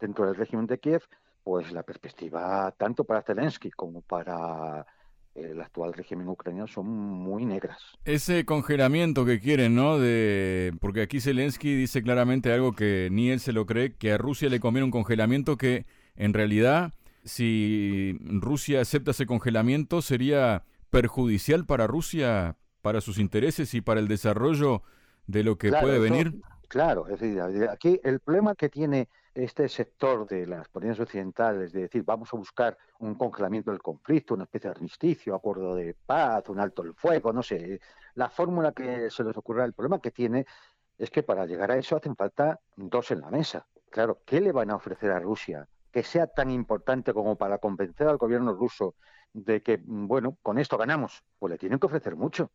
dentro 0.00 0.26
del 0.26 0.36
régimen 0.36 0.66
de 0.66 0.78
Kiev, 0.78 1.02
pues 1.42 1.72
la 1.72 1.82
perspectiva 1.82 2.74
tanto 2.76 3.04
para 3.04 3.22
Zelensky 3.22 3.70
como 3.70 4.02
para 4.02 4.86
el 5.36 5.60
actual 5.60 5.92
régimen 5.92 6.28
ucraniano 6.28 6.66
son 6.66 6.86
muy 6.88 7.44
negras. 7.44 7.78
Ese 8.04 8.44
congelamiento 8.44 9.24
que 9.24 9.38
quieren, 9.38 9.74
¿no? 9.74 9.98
De 9.98 10.72
porque 10.80 11.02
aquí 11.02 11.20
Zelensky 11.20 11.74
dice 11.74 12.02
claramente 12.02 12.52
algo 12.52 12.72
que 12.72 13.08
ni 13.12 13.30
él 13.30 13.40
se 13.40 13.52
lo 13.52 13.66
cree, 13.66 13.94
que 13.94 14.12
a 14.12 14.18
Rusia 14.18 14.48
le 14.48 14.60
conviene 14.60 14.86
un 14.86 14.90
congelamiento 14.90 15.56
que 15.56 15.86
en 16.16 16.32
realidad 16.32 16.92
si 17.24 18.18
Rusia 18.22 18.80
acepta 18.80 19.10
ese 19.10 19.26
congelamiento 19.26 20.00
sería 20.00 20.64
perjudicial 20.90 21.66
para 21.66 21.86
Rusia, 21.86 22.56
para 22.80 23.00
sus 23.00 23.18
intereses 23.18 23.74
y 23.74 23.80
para 23.80 24.00
el 24.00 24.08
desarrollo 24.08 24.82
de 25.26 25.44
lo 25.44 25.58
que 25.58 25.70
puede 25.70 25.98
venir. 25.98 26.40
Claro, 26.68 27.08
es 27.08 27.20
decir, 27.20 27.68
aquí 27.68 28.00
el 28.04 28.20
problema 28.20 28.54
que 28.54 28.68
tiene 28.68 29.08
este 29.36 29.68
sector 29.68 30.26
de 30.26 30.46
las 30.46 30.68
potencias 30.68 31.00
occidentales, 31.00 31.72
de 31.72 31.82
decir, 31.82 32.02
vamos 32.04 32.32
a 32.32 32.36
buscar 32.38 32.76
un 33.00 33.14
congelamiento 33.16 33.70
del 33.70 33.82
conflicto, 33.82 34.34
una 34.34 34.44
especie 34.44 34.70
de 34.70 34.76
armisticio, 34.76 35.34
acuerdo 35.34 35.74
de 35.74 35.94
paz, 35.94 36.48
un 36.48 36.58
alto 36.58 36.82
el 36.82 36.94
fuego, 36.94 37.32
no 37.32 37.42
sé, 37.42 37.80
la 38.14 38.30
fórmula 38.30 38.72
que 38.72 39.10
se 39.10 39.24
les 39.24 39.36
ocurra, 39.36 39.64
el 39.64 39.74
problema 39.74 40.00
que 40.00 40.10
tiene 40.10 40.46
es 40.96 41.10
que 41.10 41.22
para 41.22 41.44
llegar 41.44 41.70
a 41.70 41.76
eso 41.76 41.96
hacen 41.96 42.16
falta 42.16 42.60
dos 42.76 43.10
en 43.10 43.20
la 43.20 43.30
mesa. 43.30 43.66
Claro, 43.90 44.22
¿qué 44.24 44.40
le 44.40 44.52
van 44.52 44.70
a 44.70 44.76
ofrecer 44.76 45.10
a 45.10 45.20
Rusia 45.20 45.68
que 45.90 46.02
sea 46.02 46.26
tan 46.26 46.50
importante 46.50 47.12
como 47.12 47.36
para 47.36 47.58
convencer 47.58 48.08
al 48.08 48.16
gobierno 48.16 48.54
ruso 48.54 48.94
de 49.34 49.62
que, 49.62 49.82
bueno, 49.84 50.38
con 50.42 50.58
esto 50.58 50.78
ganamos? 50.78 51.22
Pues 51.38 51.50
le 51.50 51.58
tienen 51.58 51.78
que 51.78 51.86
ofrecer 51.86 52.16
mucho. 52.16 52.50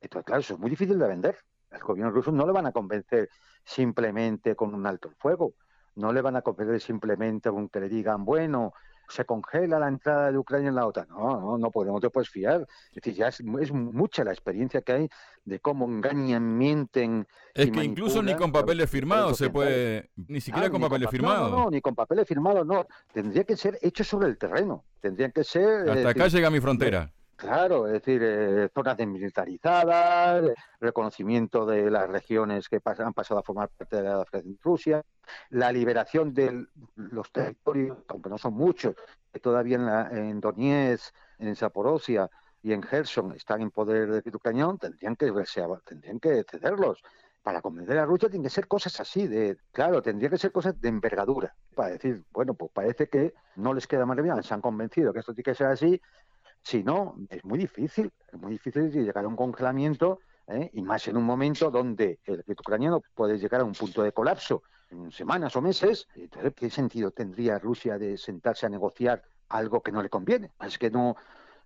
Entonces, 0.00 0.24
claro, 0.24 0.40
eso 0.40 0.54
es 0.54 0.60
muy 0.60 0.70
difícil 0.70 0.96
de 0.96 1.08
vender. 1.08 1.38
El 1.72 1.80
gobierno 1.80 2.12
ruso 2.12 2.30
no 2.30 2.46
le 2.46 2.52
van 2.52 2.66
a 2.66 2.72
convencer 2.72 3.28
simplemente 3.64 4.54
con 4.54 4.74
un 4.74 4.86
alto 4.86 5.08
el 5.08 5.16
fuego 5.16 5.54
no 5.98 6.12
le 6.12 6.22
van 6.22 6.36
a 6.36 6.42
convencer 6.42 6.80
simplemente 6.80 7.50
con 7.50 7.68
que 7.68 7.80
le 7.80 7.88
digan, 7.88 8.24
bueno, 8.24 8.72
se 9.08 9.24
congela 9.24 9.78
la 9.78 9.88
entrada 9.88 10.30
de 10.30 10.38
Ucrania 10.38 10.68
en 10.68 10.74
la 10.74 10.86
OTAN. 10.86 11.08
No, 11.08 11.40
no, 11.40 11.58
no 11.58 11.70
podemos, 11.70 12.00
te 12.00 12.10
puedes 12.10 12.28
fiar. 12.28 12.66
Es 12.90 12.94
decir, 12.94 13.14
ya 13.14 13.28
es, 13.28 13.42
mucha 13.42 14.22
la 14.22 14.32
experiencia 14.32 14.82
que 14.82 14.92
hay 14.92 15.08
de 15.44 15.60
cómo 15.60 15.86
engañan, 15.86 16.56
mienten. 16.56 17.26
Es 17.54 17.70
que 17.70 17.84
incluso 17.84 18.22
ni 18.22 18.34
con 18.34 18.52
papeles 18.52 18.88
firmados 18.88 19.38
se 19.38 19.50
puede, 19.50 20.10
ni 20.16 20.40
siquiera 20.40 20.70
con 20.70 20.80
papeles 20.80 21.10
firmados. 21.10 21.50
No, 21.50 21.64
no, 21.64 21.70
ni 21.70 21.80
con 21.80 21.94
papeles 21.94 22.28
firmados, 22.28 22.66
no. 22.66 22.86
Tendría 23.12 23.44
que 23.44 23.56
ser 23.56 23.78
hecho 23.82 24.04
sobre 24.04 24.28
el 24.28 24.38
terreno. 24.38 24.84
Tendrían 25.00 25.32
que 25.32 25.44
ser. 25.44 25.88
Hasta 25.90 26.10
acá 26.10 26.28
llega 26.28 26.50
mi 26.50 26.60
frontera. 26.60 27.12
Claro, 27.38 27.86
es 27.86 27.92
decir, 27.92 28.20
eh, 28.20 28.68
zonas 28.74 28.96
desmilitarizadas, 28.96 30.50
reconocimiento 30.80 31.64
de 31.66 31.88
las 31.88 32.10
regiones 32.10 32.68
que 32.68 32.80
han 32.84 33.14
pasado 33.14 33.38
a 33.38 33.44
formar 33.44 33.68
parte 33.68 33.94
de 33.94 34.02
la 34.02 34.24
Federación 34.24 34.58
Rusia, 34.60 35.04
la 35.50 35.70
liberación 35.70 36.34
de 36.34 36.66
los 36.96 37.30
territorios, 37.30 37.98
aunque 38.08 38.28
no 38.28 38.38
son 38.38 38.54
muchos, 38.54 38.96
que 39.32 39.38
todavía 39.38 39.76
en, 39.76 39.86
la, 39.86 40.08
en 40.10 40.40
Donetsk, 40.40 41.14
en 41.38 41.54
Zaporozhia 41.54 42.28
y 42.60 42.72
en 42.72 42.82
Gerson 42.82 43.32
están 43.36 43.62
en 43.62 43.70
poder 43.70 44.20
de 44.20 44.36
ucraniano, 44.36 44.76
tendrían 44.76 45.14
que, 45.14 45.32
tendrían 45.84 46.18
que 46.18 46.42
cederlos. 46.42 47.04
Para 47.44 47.62
convencer 47.62 47.98
a 47.98 48.04
Rusia 48.04 48.28
tienen 48.28 48.42
que 48.42 48.50
ser 48.50 48.66
cosas 48.66 48.98
así, 48.98 49.28
de 49.28 49.56
claro, 49.70 50.02
tendría 50.02 50.28
que 50.28 50.38
ser 50.38 50.50
cosas 50.50 50.78
de 50.80 50.88
envergadura, 50.88 51.54
para 51.76 51.90
decir, 51.90 52.24
bueno, 52.32 52.54
pues 52.54 52.72
parece 52.74 53.08
que 53.08 53.32
no 53.54 53.72
les 53.72 53.86
queda 53.86 54.04
más 54.04 54.16
remedio, 54.16 54.42
se 54.42 54.52
han 54.52 54.60
convencido 54.60 55.12
que 55.12 55.20
esto 55.20 55.32
tiene 55.32 55.44
que 55.44 55.54
ser 55.54 55.68
así, 55.68 56.02
si 56.62 56.82
no, 56.82 57.16
es 57.30 57.44
muy 57.44 57.58
difícil, 57.58 58.12
es 58.32 58.40
muy 58.40 58.52
difícil 58.52 58.90
llegar 58.90 59.24
a 59.24 59.28
un 59.28 59.36
congelamiento 59.36 60.20
¿eh? 60.46 60.70
y 60.72 60.82
más 60.82 61.06
en 61.08 61.16
un 61.16 61.24
momento 61.24 61.70
donde 61.70 62.18
el 62.24 62.34
ejército 62.40 62.62
ucraniano 62.62 63.02
puede 63.14 63.38
llegar 63.38 63.60
a 63.60 63.64
un 63.64 63.72
punto 63.72 64.02
de 64.02 64.12
colapso 64.12 64.62
en 64.90 65.10
semanas 65.10 65.54
o 65.56 65.62
meses. 65.62 66.06
Entonces, 66.14 66.52
¿qué 66.54 66.70
sentido 66.70 67.10
tendría 67.10 67.58
Rusia 67.58 67.98
de 67.98 68.16
sentarse 68.16 68.66
a 68.66 68.68
negociar 68.68 69.22
algo 69.48 69.82
que 69.82 69.92
no 69.92 70.02
le 70.02 70.08
conviene? 70.08 70.52
Es 70.60 70.78
que 70.78 70.90
no 70.90 71.16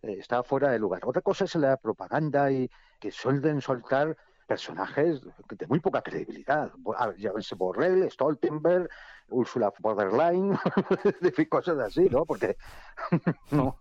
eh, 0.02 0.16
está 0.18 0.42
fuera 0.42 0.70
de 0.70 0.78
lugar. 0.78 1.02
Otra 1.04 1.22
cosa 1.22 1.44
es 1.44 1.54
la 1.56 1.76
propaganda 1.76 2.50
y 2.50 2.70
que 3.00 3.10
suelen 3.10 3.60
soltar 3.60 4.16
personajes 4.46 5.20
de 5.48 5.66
muy 5.66 5.80
poca 5.80 6.02
credibilidad. 6.02 6.70
Llámense 7.16 7.54
Borrell, 7.54 8.10
Stoltenberg, 8.10 8.88
Ursula 9.28 9.72
von 9.78 9.96
der 9.96 10.12
Leyen, 10.12 10.58
cosas 11.50 11.78
así, 11.78 12.08
¿no? 12.10 12.24
Porque 12.26 12.56
no, 13.50 13.78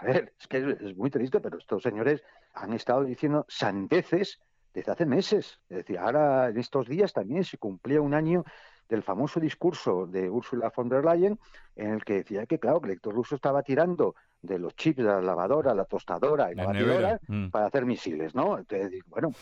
a 0.00 0.04
ver, 0.04 0.32
es 0.38 0.46
que 0.46 0.76
es 0.80 0.96
muy 0.96 1.10
triste, 1.10 1.40
pero 1.40 1.58
estos 1.58 1.82
señores 1.82 2.22
han 2.54 2.72
estado 2.72 3.04
diciendo 3.04 3.44
sandeces 3.48 4.40
desde 4.72 4.92
hace 4.92 5.06
meses. 5.06 5.60
Es 5.68 5.78
decir, 5.78 5.98
ahora 5.98 6.48
en 6.48 6.58
estos 6.58 6.88
días 6.88 7.12
también 7.12 7.44
se 7.44 7.58
cumplía 7.58 8.00
un 8.00 8.14
año 8.14 8.44
del 8.88 9.02
famoso 9.02 9.40
discurso 9.40 10.06
de 10.06 10.30
Ursula 10.30 10.72
von 10.74 10.88
der 10.88 11.04
Leyen 11.04 11.38
en 11.76 11.94
el 11.94 12.04
que 12.04 12.14
decía 12.14 12.46
que, 12.46 12.58
claro, 12.58 12.80
que 12.80 12.86
el 12.86 12.92
elector 12.92 13.14
ruso 13.14 13.34
estaba 13.34 13.62
tirando 13.62 14.14
de 14.40 14.58
los 14.58 14.74
chips 14.76 14.98
de 14.98 15.04
la 15.04 15.20
lavadora, 15.20 15.74
la 15.74 15.84
tostadora 15.84 16.52
y 16.52 16.54
la, 16.54 16.66
batidora 16.66 17.20
mm. 17.26 17.48
para 17.48 17.66
hacer 17.66 17.84
misiles, 17.84 18.34
¿no? 18.34 18.56
Entonces, 18.56 19.02
bueno, 19.06 19.32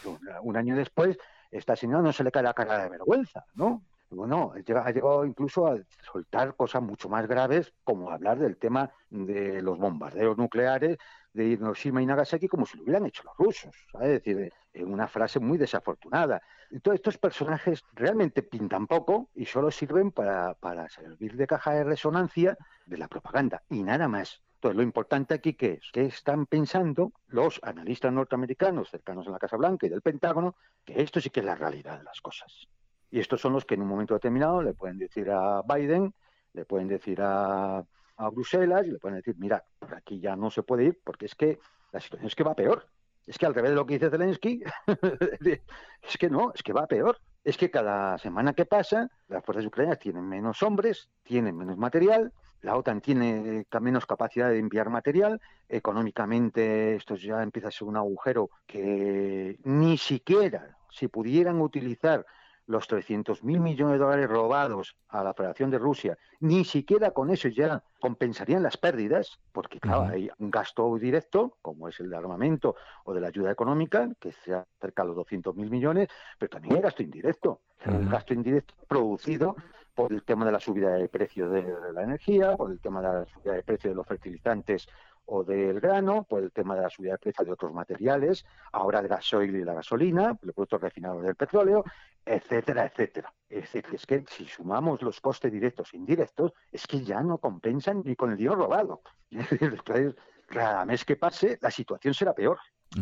un 0.43 0.57
año 0.57 0.75
después, 0.75 1.19
esta 1.51 1.77
señora 1.77 2.03
no 2.03 2.13
se 2.13 2.25
le 2.25 2.33
cae 2.33 2.43
la 2.43 2.55
cara 2.55 2.83
de 2.83 2.89
vergüenza, 2.89 3.45
¿no? 3.55 3.83
Bueno, 4.11 4.53
ha 4.55 4.91
llegado 4.91 5.25
incluso 5.25 5.67
a 5.67 5.79
soltar 6.13 6.55
cosas 6.55 6.83
mucho 6.83 7.09
más 7.09 7.27
graves, 7.27 7.73
como 7.85 8.11
hablar 8.11 8.39
del 8.39 8.57
tema 8.57 8.91
de 9.11 9.61
los 9.63 9.79
bombardeos 9.79 10.37
nucleares 10.37 10.99
de 11.33 11.45
Hiroshima 11.45 12.01
y 12.01 12.07
Nagasaki 12.07 12.49
como 12.49 12.65
si 12.67 12.77
lo 12.77 12.85
hubieran 12.85 13.07
hecho 13.07 13.23
los 13.25 13.37
rusos, 13.37 13.75
es 13.95 14.09
decir, 14.09 14.53
en 14.73 14.93
una 14.93 15.07
frase 15.07 15.39
muy 15.41 15.59
desafortunada. 15.59 16.41
Entonces, 16.71 17.01
estos 17.01 17.19
personajes 17.19 17.83
realmente 17.93 18.43
pintan 18.43 18.87
poco 18.87 19.29
y 19.35 19.45
solo 19.45 19.71
sirven 19.71 20.13
para, 20.13 20.55
para 20.55 20.89
servir 20.89 21.37
de 21.37 21.47
caja 21.47 21.73
de 21.73 21.85
resonancia 21.85 22.57
de 22.87 22.99
la 22.99 23.09
propaganda 23.09 23.63
y 23.69 23.83
nada 23.83 24.09
más. 24.09 24.43
Entonces, 24.55 24.77
lo 24.77 24.83
importante 24.83 25.35
aquí 25.35 25.55
que 25.55 25.75
es 25.75 25.91
que 25.93 26.07
están 26.07 26.47
pensando 26.47 27.13
los 27.27 27.61
analistas 27.63 28.13
norteamericanos 28.13 28.91
cercanos 28.91 29.27
a 29.29 29.31
la 29.31 29.39
Casa 29.39 29.57
Blanca 29.57 29.87
y 29.87 29.91
del 29.91 30.03
Pentágono 30.03 30.57
que 30.85 31.03
esto 31.03 31.21
sí 31.21 31.31
que 31.31 31.41
es 31.41 31.47
la 31.47 31.55
realidad 31.55 31.99
de 31.99 32.05
las 32.05 32.21
cosas. 32.21 32.67
Y 33.11 33.21
estos 33.21 33.41
son 33.41 33.53
los 33.53 33.65
que 33.65 33.75
en 33.75 33.83
un 33.83 33.89
momento 33.89 34.15
determinado 34.15 34.63
le 34.63 34.75
pueden 34.75 34.99
decir 34.99 35.31
a 35.31 35.63
Biden, 35.63 36.13
le 36.53 36.65
pueden 36.65 36.89
decir 36.89 37.21
a, 37.23 37.85
Bruselas 38.33 38.87
y 38.87 38.93
le 38.93 38.99
pueden 38.99 39.17
decir, 39.17 39.37
mira, 39.39 39.63
por 39.79 39.95
aquí 39.95 40.19
ya 40.19 40.37
no 40.37 40.51
se 40.51 40.63
puede 40.63 40.85
ir 40.85 40.99
porque 41.05 41.27
es 41.27 41.35
que 41.35 41.59
la 41.93 42.01
situación 42.01 42.29
es 42.29 42.35
que 42.35 42.45
va 42.45 42.55
peor. 42.55 42.89
Es 43.27 43.37
que 43.37 43.45
al 43.45 43.55
revés 43.55 43.71
de 43.73 43.77
lo 43.77 43.85
que 43.85 43.95
dice 43.95 44.09
Zelensky, 44.09 44.63
es 46.03 46.17
que 46.19 46.31
no, 46.31 46.53
es 46.55 46.63
que 46.63 46.73
va 46.73 46.87
peor. 46.87 47.19
Es 47.45 47.59
que 47.59 47.71
cada 47.71 48.17
semana 48.17 48.55
que 48.55 48.65
pasa, 48.65 49.11
las 49.29 49.45
fuerzas 49.45 49.67
ucranianas 49.67 49.99
tienen 49.99 50.27
menos 50.27 50.63
hombres, 50.63 51.11
tienen 51.25 51.57
menos 51.57 51.77
material, 51.77 52.33
la 52.63 52.77
OTAN 52.77 53.01
tiene 53.01 53.67
menos 53.81 54.07
capacidad 54.07 54.49
de 54.49 54.59
enviar 54.59 54.91
material, 54.91 55.41
económicamente 55.69 56.97
esto 56.97 57.17
ya 57.17 57.43
empieza 57.43 57.69
a 57.69 57.71
ser 57.71 57.87
un 57.87 57.97
agujero 57.97 58.51
que 58.67 59.59
ni 59.65 59.99
siquiera 59.99 60.77
si 60.91 61.09
pudieran 61.09 61.61
utilizar 61.61 62.27
los 62.67 62.89
300.000 62.89 63.43
millones 63.61 63.95
de 63.95 64.05
dólares 64.05 64.29
robados 64.29 64.97
a 65.09 65.23
la 65.23 65.35
Federación 65.35 65.71
de 65.71 65.79
Rusia, 65.79 66.19
ni 66.41 66.65
siquiera 66.65 67.13
con 67.13 67.31
eso 67.31 67.49
ya 67.49 67.83
compensarían 68.01 68.63
las 68.63 68.77
pérdidas, 68.77 69.39
porque 69.53 69.79
claro, 69.81 70.13
hay 70.13 70.29
un 70.39 70.51
gasto 70.51 70.97
directo, 70.97 71.57
como 71.63 71.89
es 71.89 71.99
el 72.01 72.11
de 72.11 72.17
armamento 72.17 72.77
o 73.05 73.15
de 73.15 73.21
la 73.21 73.29
ayuda 73.29 73.51
económica, 73.51 74.11
que 74.21 74.33
se 74.33 74.55
acerca 74.55 75.03
a 75.03 75.07
los 75.07 75.17
200.000 75.17 75.55
millones, 75.71 76.09
pero 76.39 76.51
también 76.51 76.77
hay 76.77 76.83
gasto 76.83 77.03
indirecto, 77.03 77.61
un 77.87 78.09
gasto 78.09 78.35
indirecto 78.35 78.75
producido 78.89 79.57
por 79.95 80.13
el 80.13 80.23
tema 80.25 80.45
de 80.45 80.53
la 80.53 80.61
subida 80.61 80.91
de 80.91 81.09
precio 81.09 81.49
de 81.49 81.93
la 81.93 82.03
energía, 82.03 82.57
por 82.57 82.71
el 82.71 82.81
tema 82.81 83.01
de 83.01 83.21
la 83.21 83.27
subida 83.27 83.55
de 83.55 83.63
precio 83.63 83.91
de 83.91 83.97
los 83.97 84.07
fertilizantes 84.07 84.87
o 85.27 85.45
del 85.45 85.81
grano, 85.81 86.25
por 86.25 86.43
el 86.43 86.53
tema 86.53 86.75
de 86.77 86.83
la 86.83 86.91
subida 86.91 87.13
de 87.13 87.19
precio 87.19 87.45
de 87.45 87.53
otros 87.53 87.73
materiales, 87.73 88.45
ahora 88.73 89.01
del 89.01 89.09
gasoil 89.09 89.55
y 89.55 89.65
la 89.65 89.75
gasolina, 89.75 90.39
los 90.41 90.55
productos 90.55 90.81
refinados 90.81 91.23
del 91.23 91.35
petróleo, 91.35 91.85
etcétera, 92.25 92.87
etcétera. 92.87 93.33
Es 93.49 93.73
decir, 93.73 93.85
es 93.93 94.07
que 94.07 94.25
si 94.29 94.47
sumamos 94.47 95.03
los 95.03 95.21
costes 95.21 95.53
directos 95.53 95.93
e 95.93 95.97
indirectos, 95.97 96.53
es 96.71 96.87
que 96.87 97.03
ya 97.03 97.23
no 97.23 97.39
compensan 97.39 98.03
ni 98.05 98.15
con 98.15 98.31
el 98.31 98.37
dinero 98.37 98.57
robado. 98.57 99.03
Es 99.31 99.51
decir, 99.51 100.17
cada 100.47 100.85
mes 100.85 101.05
que 101.05 101.17
pase, 101.17 101.59
la 101.61 101.71
situación 101.71 102.15
será 102.15 102.33
peor, 102.33 102.59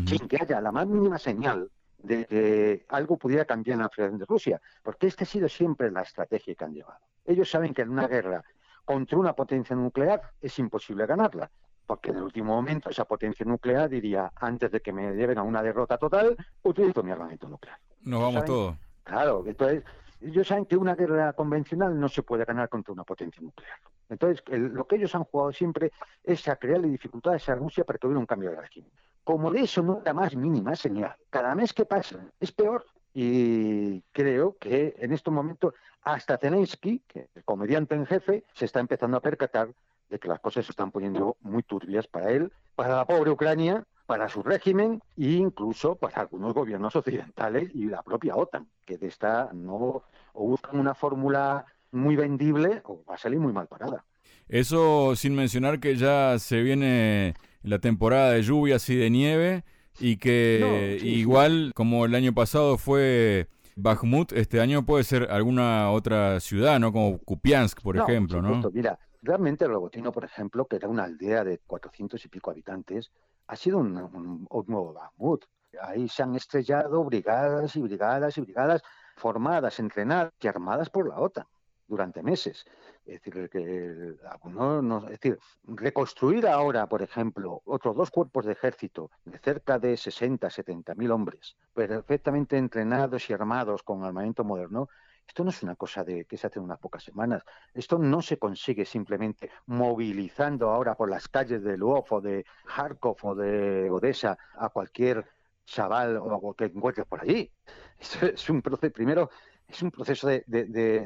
sin 0.07 0.27
que 0.27 0.39
haya 0.41 0.61
la 0.61 0.73
más 0.73 0.87
mínima 0.87 1.19
señal 1.19 1.71
de 1.99 2.27
que 2.27 2.87
algo 2.89 3.19
pudiera 3.19 3.45
cambiar 3.45 3.75
en 3.77 3.83
la 3.83 3.89
Federación 3.91 4.19
de 4.19 4.27
Rusia, 4.27 4.61
porque 4.83 5.07
esta 5.07 5.25
ha 5.25 5.27
sido 5.27 5.49
siempre 5.49 5.91
la 5.91 6.03
estrategia 6.03 6.55
que 6.55 6.65
han 6.65 6.73
llevado. 6.73 7.01
Ellos 7.25 7.51
saben 7.51 7.75
que 7.75 7.83
en 7.83 7.91
una 7.91 8.09
guerra 8.09 8.43
contra 8.85 9.19
una 9.19 9.35
potencia 9.35 9.77
nuclear 9.77 10.21
es 10.41 10.59
imposible 10.59 11.07
ganarla 11.07 11.51
porque 11.87 12.11
en 12.11 12.17
el 12.17 12.23
último 12.23 12.55
momento 12.55 12.91
esa 12.91 13.05
potencia 13.05 13.45
nuclear 13.45 13.89
diría, 13.89 14.33
antes 14.37 14.71
de 14.71 14.81
que 14.81 14.93
me 14.93 15.15
lleven 15.15 15.39
a 15.39 15.43
una 15.43 15.63
derrota 15.63 15.99
total, 15.99 16.37
utilizo 16.63 17.03
mi 17.03 17.11
armamento 17.11 17.49
nuclear. 17.49 17.79
Nos 18.03 18.21
vamos 18.21 18.45
todos. 18.45 18.77
Claro, 19.03 19.45
entonces 19.47 19.85
ellos 20.21 20.49
saben 20.49 20.65
que 20.65 20.77
una 20.77 20.95
guerra 20.95 21.33
convencional 21.35 21.99
no 21.99 22.09
se 22.09 22.23
puede 22.23 22.45
ganar 22.45 22.69
contra 22.69 22.93
una 22.93 23.05
potencia 23.05 23.43
nuclear. 23.43 23.79
Entonces, 24.09 24.43
lo 24.49 24.87
que 24.87 24.97
ellos 24.97 25.15
han 25.15 25.25
jugado 25.25 25.53
siempre 25.53 25.93
es 26.23 26.47
a 26.49 26.57
crearle 26.57 26.89
dificultades 26.89 27.49
a 27.49 27.55
Rusia 27.55 27.85
para 27.85 27.99
que 27.99 28.07
hubiera 28.07 28.21
un 28.21 28.27
cambio 28.27 28.51
de 28.51 28.61
régimen. 28.61 28.91
Como 29.23 29.51
de 29.51 29.61
eso 29.61 29.83
no 29.83 30.01
da 30.05 30.13
más 30.13 30.37
mínima 30.37 30.77
señal, 30.77 31.15
cada 31.31 31.55
mes 31.55 31.73
que 31.73 31.85
pasa 31.85 32.21
es 32.41 32.53
peor. 32.53 32.85
Y 33.15 34.01
creo 34.13 34.57
que 34.59 34.97
en 34.99 35.13
estos 35.13 35.33
momentos 35.33 35.75
hasta 36.03 36.37
Zelensky, 36.37 37.01
que 37.07 37.29
el 37.35 37.45
comediante 37.45 37.95
en 37.95 38.07
jefe, 38.07 38.45
se 38.53 38.67
está 38.67 38.81
empezando 38.81 39.17
a 39.17 39.21
percatar 39.21 39.69
de 40.09 40.19
que 40.19 40.29
las 40.29 40.41
cosas 40.41 40.67
se 40.67 40.73
están 40.73 40.91
poniendo 40.91 41.37
muy 41.41 41.63
turbias 41.63 42.07
para 42.07 42.31
él, 42.31 42.53
para 42.75 42.97
la 42.97 43.05
pobre 43.05 43.31
Ucrania, 43.31 43.85
para 44.07 44.29
su 44.29 44.43
régimen 44.43 45.01
e 45.17 45.33
incluso 45.33 45.97
para 45.97 46.21
algunos 46.21 46.53
gobiernos 46.53 46.95
occidentales 46.95 47.71
y 47.75 47.87
la 47.87 48.03
propia 48.03 48.37
OTAN, 48.37 48.69
que 48.85 48.99
de 48.99 49.07
esta 49.07 49.51
no 49.53 50.03
o 50.33 50.47
buscan 50.49 50.79
una 50.79 50.95
fórmula 50.95 51.65
muy 51.93 52.17
vendible 52.17 52.83
o 52.85 53.03
va 53.09 53.15
a 53.15 53.19
salir 53.19 53.39
muy 53.39 53.53
mal 53.53 53.67
parada. 53.67 54.05
Eso 54.49 55.17
sin 55.17 55.35
mencionar 55.35 55.81
que 55.81 55.97
ya 55.97 56.39
se 56.39 56.61
viene 56.63 57.35
la 57.63 57.79
temporada 57.79 58.33
de 58.33 58.43
lluvias 58.43 58.89
y 58.91 58.97
de 58.97 59.09
nieve 59.09 59.65
y 60.01 60.17
que 60.17 60.99
igual 61.03 61.73
como 61.75 62.05
el 62.05 62.15
año 62.15 62.35
pasado 62.35 62.77
fue 62.77 63.49
Bakhmut 63.77 64.33
este 64.33 64.61
año 64.61 64.85
puede 64.85 65.05
ser 65.05 65.29
alguna 65.31 65.91
otra 65.91 66.41
ciudad, 66.41 66.79
¿no? 66.79 66.93
Como 66.93 67.19
Kupiansk, 67.19 67.81
por 67.81 67.97
ejemplo, 67.97 68.43
¿no? 68.43 68.71
Mira, 68.73 68.99
realmente 69.25 69.67
Rogotino, 69.67 70.13
por 70.13 70.25
ejemplo, 70.25 70.67
que 70.67 70.77
era 70.77 70.89
una 70.89 71.05
aldea 71.05 71.45
de 71.45 71.59
400 71.59 72.23
y 72.25 72.29
pico 72.29 72.51
habitantes, 72.51 73.11
ha 73.47 73.57
sido 73.57 73.79
un, 73.79 73.95
nuevo 73.95 74.93
Bakhmut. 74.93 75.45
Ahí 75.81 76.09
se 76.09 76.23
han 76.23 76.35
estrellado 76.37 77.03
brigadas 77.05 77.75
y 77.77 77.83
brigadas 77.83 78.39
y 78.39 78.43
brigadas 78.43 78.83
formadas, 79.17 79.81
entrenadas 79.81 80.33
y 80.41 80.47
armadas 80.47 80.91
por 80.91 81.09
la 81.09 81.19
OTAN 81.19 81.47
durante 81.89 82.23
meses. 82.23 82.65
Es 83.05 83.23
decir, 83.23 83.51
que 83.51 83.87
es 83.89 85.11
decir, 85.11 85.39
reconstruir 85.65 86.47
ahora, 86.47 86.87
por 86.87 87.03
ejemplo, 87.03 87.61
otros 87.65 87.97
dos 87.97 88.11
cuerpos 88.11 88.47
de 88.47 88.53
ejército 88.53 89.11
de 89.25 89.39
cerca 89.39 89.79
de 89.79 89.97
60, 89.97 90.49
70 90.49 90.95
mil 90.95 91.11
hombres, 91.11 91.57
perfectamente 91.75 92.57
entrenados 92.57 93.29
y 93.29 93.33
armados 93.33 93.83
con 93.83 94.05
armamento 94.05 94.45
moderno, 94.45 94.89
esto 95.27 95.43
no 95.43 95.51
es 95.51 95.63
una 95.63 95.75
cosa 95.75 96.05
de 96.05 96.27
que 96.27 96.37
se 96.37 96.47
hace 96.47 96.59
en 96.59 96.65
unas 96.65 96.79
pocas 96.79 97.03
semanas. 97.03 97.43
Esto 97.73 97.99
no 97.99 98.23
se 98.23 98.39
consigue 98.39 98.85
simplemente 98.85 99.51
movilizando 99.67 100.71
ahora 100.71 100.95
por 100.95 101.11
las 101.11 101.29
calles 101.29 101.63
de 101.63 101.77
o 101.81 102.21
de 102.21 102.45
Kharkov 102.67 103.17
o 103.23 103.35
de 103.35 103.91
Odessa 103.91 104.39
a 104.57 104.69
cualquier 104.69 105.27
chaval 105.65 106.19
o 106.19 106.55
que 106.55 106.67
encuentres 106.67 107.07
por 107.07 107.21
allí. 107.21 107.51
Esto 107.99 108.27
es 108.27 108.49
un 108.51 108.63
proceso, 108.63 108.93
primero, 108.93 109.31
es 109.67 109.83
un 109.83 109.91
proceso 109.91 110.29
de, 110.29 110.45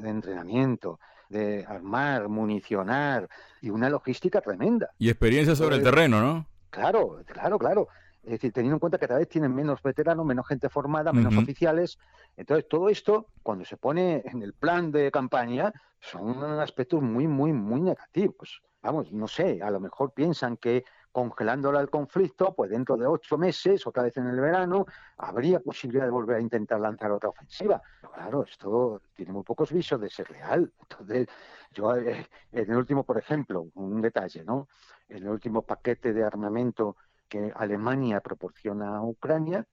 entrenamiento, 0.04 0.98
de 1.28 1.64
armar, 1.66 2.28
municionar 2.28 3.28
y 3.60 3.70
una 3.70 3.88
logística 3.88 4.40
tremenda. 4.40 4.90
Y 4.98 5.08
experiencia 5.08 5.54
sobre 5.54 5.76
el 5.76 5.82
terreno, 5.82 6.20
¿no? 6.20 6.46
Claro, 6.70 7.22
claro, 7.26 7.58
claro. 7.58 7.88
Es 8.22 8.32
decir, 8.32 8.52
teniendo 8.52 8.76
en 8.76 8.80
cuenta 8.80 8.98
que 8.98 9.06
cada 9.06 9.20
vez 9.20 9.28
tienen 9.28 9.54
menos 9.54 9.82
veteranos, 9.82 10.26
menos 10.26 10.46
gente 10.46 10.68
formada, 10.68 11.12
menos 11.12 11.37
oficiales. 11.37 11.98
Entonces, 12.37 12.68
todo 12.68 12.88
esto, 12.88 13.26
cuando 13.42 13.64
se 13.64 13.76
pone 13.76 14.22
en 14.25 14.42
el 14.42 14.52
plan 14.52 14.90
de 14.92 15.10
campaña, 15.10 15.72
son 16.00 16.42
aspectos 16.60 17.02
muy, 17.02 17.26
muy, 17.26 17.52
muy 17.52 17.80
negativos. 17.80 18.62
Vamos, 18.82 19.12
no 19.12 19.26
sé, 19.26 19.60
a 19.62 19.70
lo 19.70 19.80
mejor 19.80 20.12
piensan 20.12 20.56
que 20.56 20.84
congelándola 21.10 21.80
el 21.80 21.90
conflicto, 21.90 22.54
pues 22.54 22.70
dentro 22.70 22.96
de 22.96 23.06
ocho 23.06 23.37
meses, 23.37 23.84
otra 23.87 24.04
vez 24.04 24.16
en 24.18 24.28
el 24.28 24.38
verano, 24.40 24.87
habría 25.16 25.58
posibilidad 25.58 26.04
de 26.04 26.10
volver 26.10 26.37
a 26.37 26.40
intentar 26.40 26.78
lanzar 26.78 27.10
otra 27.10 27.30
ofensiva. 27.30 27.82
Pero 28.00 28.12
claro, 28.12 28.44
esto 28.44 29.02
tiene 29.14 29.32
muy 29.32 29.42
pocos 29.42 29.72
visos 29.72 30.00
de 30.00 30.10
ser 30.10 30.28
real. 30.28 30.72
Entonces, 30.80 31.26
yo 31.72 31.96
eh, 31.96 32.26
en 32.52 32.70
el 32.70 32.76
último, 32.76 33.02
por 33.02 33.18
ejemplo, 33.18 33.66
un 33.75 34.00
detalle, 34.00 34.44
¿no? 34.44 34.68
En 35.08 35.18
el 35.18 35.28
último 35.28 35.62
paquete 35.62 36.12
de 36.12 36.22
armamento 36.22 36.96
que 37.28 37.52
Alemania 37.54 38.20
proporciona 38.20 38.97
a 38.97 39.02
Ucrania, 39.02 39.66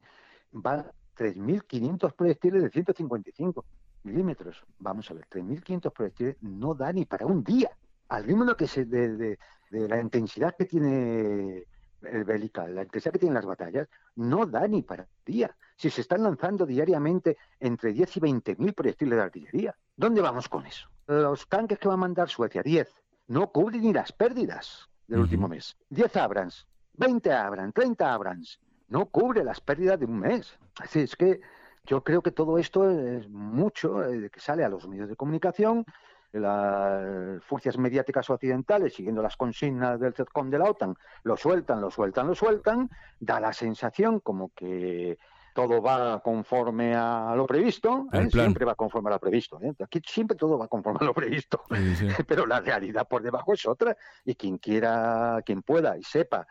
va 0.54 0.92
3.500 1.18 2.14
proyectiles 2.14 2.64
de 2.64 2.70
155 2.70 3.66
milímetros. 4.04 4.64
Vamos 4.80 5.10
a 5.10 5.14
ver, 5.14 5.28
3.500 5.30 5.92
proyectiles 5.92 6.38
no 6.42 6.74
da 6.74 6.92
ni 6.92 7.06
para 7.06 7.26
un 7.26 7.44
día. 7.44 7.72
Al 8.10 8.24
ritmo 8.24 8.56
que 8.56 8.68
se, 8.68 8.86
de, 8.86 9.38
de 9.72 9.88
la 9.88 10.00
intensidad 10.00 10.56
que 10.56 10.66
tiene 10.66 11.66
el 12.04 12.24
bélica, 12.24 12.68
la 12.68 12.84
intensidad 12.84 13.14
que 13.14 13.20
tienen 13.20 13.34
las 13.34 13.46
batallas, 13.46 13.88
no 14.16 14.46
da 14.46 14.68
ni 14.68 14.84
para 14.84 15.08
día. 15.26 15.56
Si 15.76 15.90
se 15.90 16.02
están 16.02 16.24
lanzando 16.24 16.66
diariamente 16.66 17.38
entre 17.60 17.94
10 17.94 18.18
y 18.18 18.20
20 18.20 18.56
mil 18.58 18.74
proyectiles 18.74 19.18
de 19.18 19.24
artillería, 19.24 19.76
¿dónde 19.96 20.22
vamos 20.22 20.48
con 20.48 20.66
eso? 20.66 20.88
Los 21.08 21.48
tanques 21.48 21.80
que 21.80 21.88
va 21.88 21.96
a 21.96 21.98
mandar 21.98 22.30
Suecia, 22.30 22.62
10, 22.62 22.94
no 23.28 23.52
cubren 23.52 23.82
ni 23.82 23.94
las 23.94 24.12
pérdidas 24.12 24.88
del 25.08 25.20
último 25.20 25.48
mes. 25.48 25.76
10 25.90 26.16
Abrams, 26.18 26.68
20 26.98 27.32
Abrams, 27.32 27.74
30 27.74 28.14
Abrams, 28.14 28.60
no 28.90 29.06
cubre 29.08 29.44
las 29.44 29.62
pérdidas 29.62 30.00
de 30.00 30.06
un 30.06 30.20
mes. 30.20 30.58
Así 30.80 31.02
es 31.02 31.16
que 31.16 31.42
yo 31.86 32.04
creo 32.04 32.22
que 32.22 32.32
todo 32.32 32.58
esto 32.58 32.90
es 32.90 33.30
mucho 33.30 34.04
eh, 34.04 34.30
que 34.30 34.40
sale 34.40 34.64
a 34.64 34.70
los 34.70 34.88
medios 34.88 35.10
de 35.10 35.16
comunicación, 35.16 35.86
las 36.32 37.42
fuerzas 37.44 37.78
mediáticas 37.78 38.30
occidentales, 38.30 38.94
siguiendo 38.94 39.22
las 39.22 39.38
consignas 39.38 40.00
del 40.00 40.14
CETCOM 40.14 40.50
de 40.50 40.60
la 40.60 40.66
OTAN, 40.66 40.96
lo 41.24 41.38
sueltan, 41.38 41.80
lo 41.80 41.90
sueltan, 41.90 42.28
lo 42.28 42.36
sueltan, 42.36 42.90
da 43.20 43.40
la 43.40 43.54
sensación 43.54 44.20
como 44.20 44.52
que 44.54 45.18
todo 45.54 45.82
va 45.82 46.20
conforme 46.22 46.94
a 46.94 47.34
lo 47.36 47.46
previsto, 47.48 48.08
¿eh? 48.12 48.28
siempre 48.30 48.66
va 48.66 48.76
conforme 48.76 49.10
a 49.10 49.14
lo 49.14 49.20
previsto. 49.20 49.58
¿eh? 49.62 49.74
Aquí 49.82 50.02
siempre 50.06 50.36
todo 50.36 50.58
va 50.58 50.68
conforme 50.68 51.00
a 51.02 51.06
lo 51.06 51.14
previsto, 51.14 51.64
pero 52.28 52.46
la 52.46 52.60
realidad 52.60 53.08
por 53.08 53.24
debajo 53.24 53.54
es 53.54 53.66
otra. 53.66 53.96
Y 54.26 54.36
quien 54.36 54.58
quiera, 54.58 55.42
quien 55.46 55.62
pueda 55.62 55.98
y 55.98 56.04
sepa 56.04 56.46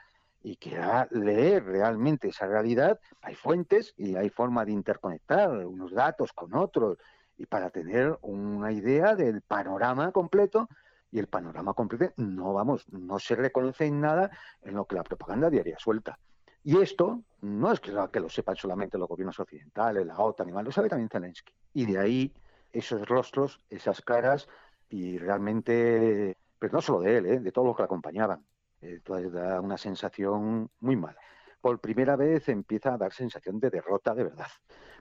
y 0.44 0.57
quiera 0.57 1.09
leer 1.11 1.64
realmente 1.64 2.28
esa 2.28 2.46
realidad, 2.46 3.00
hay 3.22 3.35
fuentes 3.35 3.94
y 3.96 4.14
hay 4.14 4.28
forma 4.28 4.64
de 4.66 4.72
interconectar 4.72 5.50
unos 5.66 5.92
datos 5.92 6.35
con 6.35 6.54
otros 6.54 6.98
y 7.38 7.46
para 7.46 7.70
tener 7.70 8.18
una 8.20 8.70
idea 8.70 9.16
del 9.16 9.40
panorama 9.40 10.12
completo 10.12 10.68
y 11.11 11.18
el 11.18 11.28
panorama 11.28 11.72
completo 11.72 12.12
no 12.18 12.52
vamos, 12.52 12.87
no 12.90 13.18
se 13.18 13.35
reconoce 13.37 13.87
en 13.87 14.02
nada 14.02 14.30
en 14.61 14.74
lo 14.74 14.85
que 14.85 14.96
la 14.96 15.02
propaganda 15.02 15.48
diaria 15.48 15.78
suelta. 15.78 16.18
Y 16.62 16.78
esto 16.78 17.22
no 17.40 17.72
es 17.72 17.80
que, 17.80 17.92
lo 17.92 18.28
sepan 18.28 18.57
solamente 18.57 18.98
los 18.98 19.09
gobiernos 19.09 19.40
occidentales, 19.40 20.07
la 20.07 20.18
OTAN, 20.18 20.52
lo 20.62 20.72
sabe 20.72 20.90
también 20.90 21.09
Zelensky. 21.09 21.54
Y 21.72 21.87
de 21.87 21.98
ahí 21.98 22.35
esos 22.70 23.07
rostros, 23.09 23.61
esas 23.70 24.02
caras 24.02 24.46
y 24.90 25.16
realmente, 25.16 26.37
pero 26.59 26.74
no 26.74 26.83
solo 26.83 27.00
de 27.00 27.16
él, 27.16 27.26
¿eh? 27.26 27.40
de 27.40 27.52
todos 27.52 27.66
los 27.66 27.76
que 27.76 27.83
le 27.83 27.87
acompañaban. 27.87 28.44
Entonces 28.85 29.33
da 29.33 29.61
una 29.61 29.79
sensación 29.79 30.70
muy 30.81 30.97
mala. 30.97 31.18
Por 31.61 31.81
primera 31.81 32.16
vez 32.16 32.49
empieza 32.49 32.94
a 32.94 32.99
dar 32.99 33.12
sensación 33.12 33.59
de 33.59 33.70
derrota 33.70 34.14
de 34.14 34.25
verdad. 34.25 34.49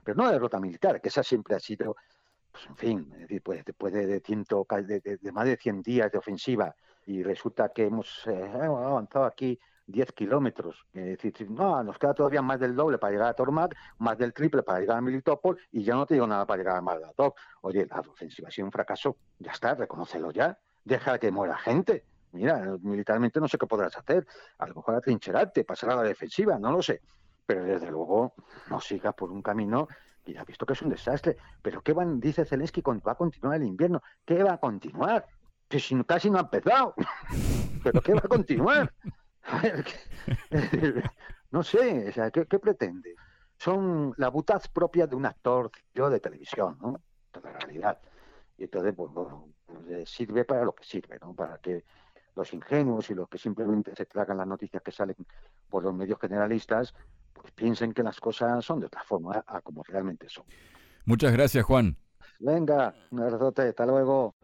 Pero 0.02 0.16
no 0.16 0.26
de 0.26 0.32
derrota 0.32 0.58
militar, 0.58 1.00
que 1.00 1.08
esa 1.08 1.22
siempre 1.22 1.54
ha 1.54 1.60
sido 1.60 1.96
pues 2.54 2.66
en 2.68 2.76
fin, 2.76 3.12
pues, 3.42 3.64
después 3.64 3.92
de, 3.92 4.20
ciento, 4.20 4.64
de, 4.86 5.32
más 5.32 5.44
de 5.44 5.56
100 5.56 5.82
días 5.82 6.12
de 6.12 6.18
ofensiva 6.18 6.72
y 7.04 7.22
resulta 7.24 7.70
que 7.70 7.86
hemos, 7.86 8.24
eh, 8.28 8.50
avanzado 8.54 9.24
aquí 9.24 9.58
10 9.86 10.12
kilómetros, 10.12 10.86
es 10.94 11.20
decir, 11.20 11.50
no, 11.50 11.82
nos 11.82 11.98
queda 11.98 12.14
todavía 12.14 12.42
más 12.42 12.60
del 12.60 12.76
doble 12.76 12.98
para 12.98 13.12
llegar 13.12 13.28
a 13.28 13.34
Tormac, 13.34 13.76
más 13.98 14.16
del 14.16 14.32
triple 14.32 14.62
para 14.62 14.78
llegar 14.78 14.98
a 14.98 15.00
Militopol 15.00 15.58
y 15.72 15.82
ya 15.82 15.94
no 15.94 16.06
te 16.06 16.14
digo 16.14 16.28
nada 16.28 16.46
para 16.46 16.58
llegar 16.58 16.76
a 16.76 16.80
Malatov. 16.80 17.34
Oye, 17.62 17.86
la 17.86 18.00
ofensiva 18.00 18.48
ha 18.48 18.50
sido 18.52 18.66
un 18.66 18.72
fracaso, 18.72 19.16
ya 19.40 19.50
está, 19.50 19.74
reconócelo 19.74 20.30
ya, 20.30 20.56
deja 20.84 21.18
que 21.18 21.32
muera 21.32 21.58
gente. 21.58 22.04
Mira, 22.34 22.76
militarmente 22.82 23.38
no 23.38 23.46
sé 23.46 23.56
qué 23.56 23.66
podrás 23.66 23.96
hacer, 23.96 24.26
a 24.58 24.66
lo 24.66 24.74
mejor 24.74 24.96
atrincherarte, 24.96 25.64
pasar 25.64 25.90
a 25.90 25.96
la 25.96 26.02
defensiva, 26.02 26.58
no 26.58 26.72
lo 26.72 26.82
sé, 26.82 27.00
pero 27.46 27.64
desde 27.64 27.90
luego 27.92 28.34
no 28.68 28.80
sigas 28.80 29.14
por 29.14 29.30
un 29.30 29.40
camino 29.40 29.86
y 30.26 30.36
ha 30.36 30.44
visto 30.44 30.66
que 30.66 30.72
es 30.72 30.82
un 30.82 30.90
desastre. 30.90 31.36
Pero 31.62 31.80
¿qué 31.82 31.92
van, 31.92 32.18
dice 32.18 32.44
Zelensky, 32.44 32.82
va 32.82 33.12
a 33.12 33.14
continuar 33.14 33.56
el 33.56 33.68
invierno? 33.68 34.02
¿Qué 34.24 34.42
va 34.42 34.54
a 34.54 34.58
continuar? 34.58 35.26
Que 35.68 35.78
si 35.78 36.02
casi 36.04 36.28
no 36.28 36.38
ha 36.38 36.42
empezado. 36.42 36.94
¿Pero 37.84 38.00
qué 38.00 38.14
va 38.14 38.22
a 38.24 38.28
continuar? 38.28 38.92
no 41.50 41.62
sé, 41.62 42.08
o 42.08 42.12
sea, 42.12 42.30
¿qué, 42.30 42.58
pretende? 42.58 43.14
Son 43.58 44.12
la 44.16 44.28
butaz 44.28 44.66
propia 44.68 45.06
de 45.06 45.14
un 45.14 45.26
actor 45.26 45.70
de 45.92 46.20
televisión, 46.20 46.78
¿no? 46.80 47.00
De 47.32 47.40
la 47.40 47.52
realidad. 47.52 48.00
Y 48.56 48.64
entonces, 48.64 48.92
pues, 48.96 49.10
pues 49.14 50.08
sirve 50.08 50.44
para 50.44 50.64
lo 50.64 50.74
que 50.74 50.84
sirve, 50.84 51.18
¿no? 51.20 51.34
Para 51.34 51.58
que 51.58 51.84
los 52.34 52.52
ingenuos 52.52 53.10
y 53.10 53.14
los 53.14 53.28
que 53.28 53.38
simplemente 53.38 53.94
se 53.96 54.06
tragan 54.06 54.36
las 54.36 54.46
noticias 54.46 54.82
que 54.82 54.92
salen 54.92 55.16
por 55.68 55.82
los 55.84 55.94
medios 55.94 56.18
generalistas, 56.20 56.94
pues 57.32 57.52
piensen 57.52 57.92
que 57.92 58.02
las 58.02 58.20
cosas 58.20 58.64
son 58.64 58.80
de 58.80 58.86
otra 58.86 59.02
forma 59.02 59.44
a 59.46 59.60
como 59.60 59.82
realmente 59.82 60.28
son. 60.28 60.44
Muchas 61.04 61.32
gracias, 61.32 61.64
Juan. 61.64 61.96
Venga, 62.40 62.94
un 63.10 63.20
abrazote, 63.20 63.62
hasta 63.62 63.86
luego. 63.86 64.34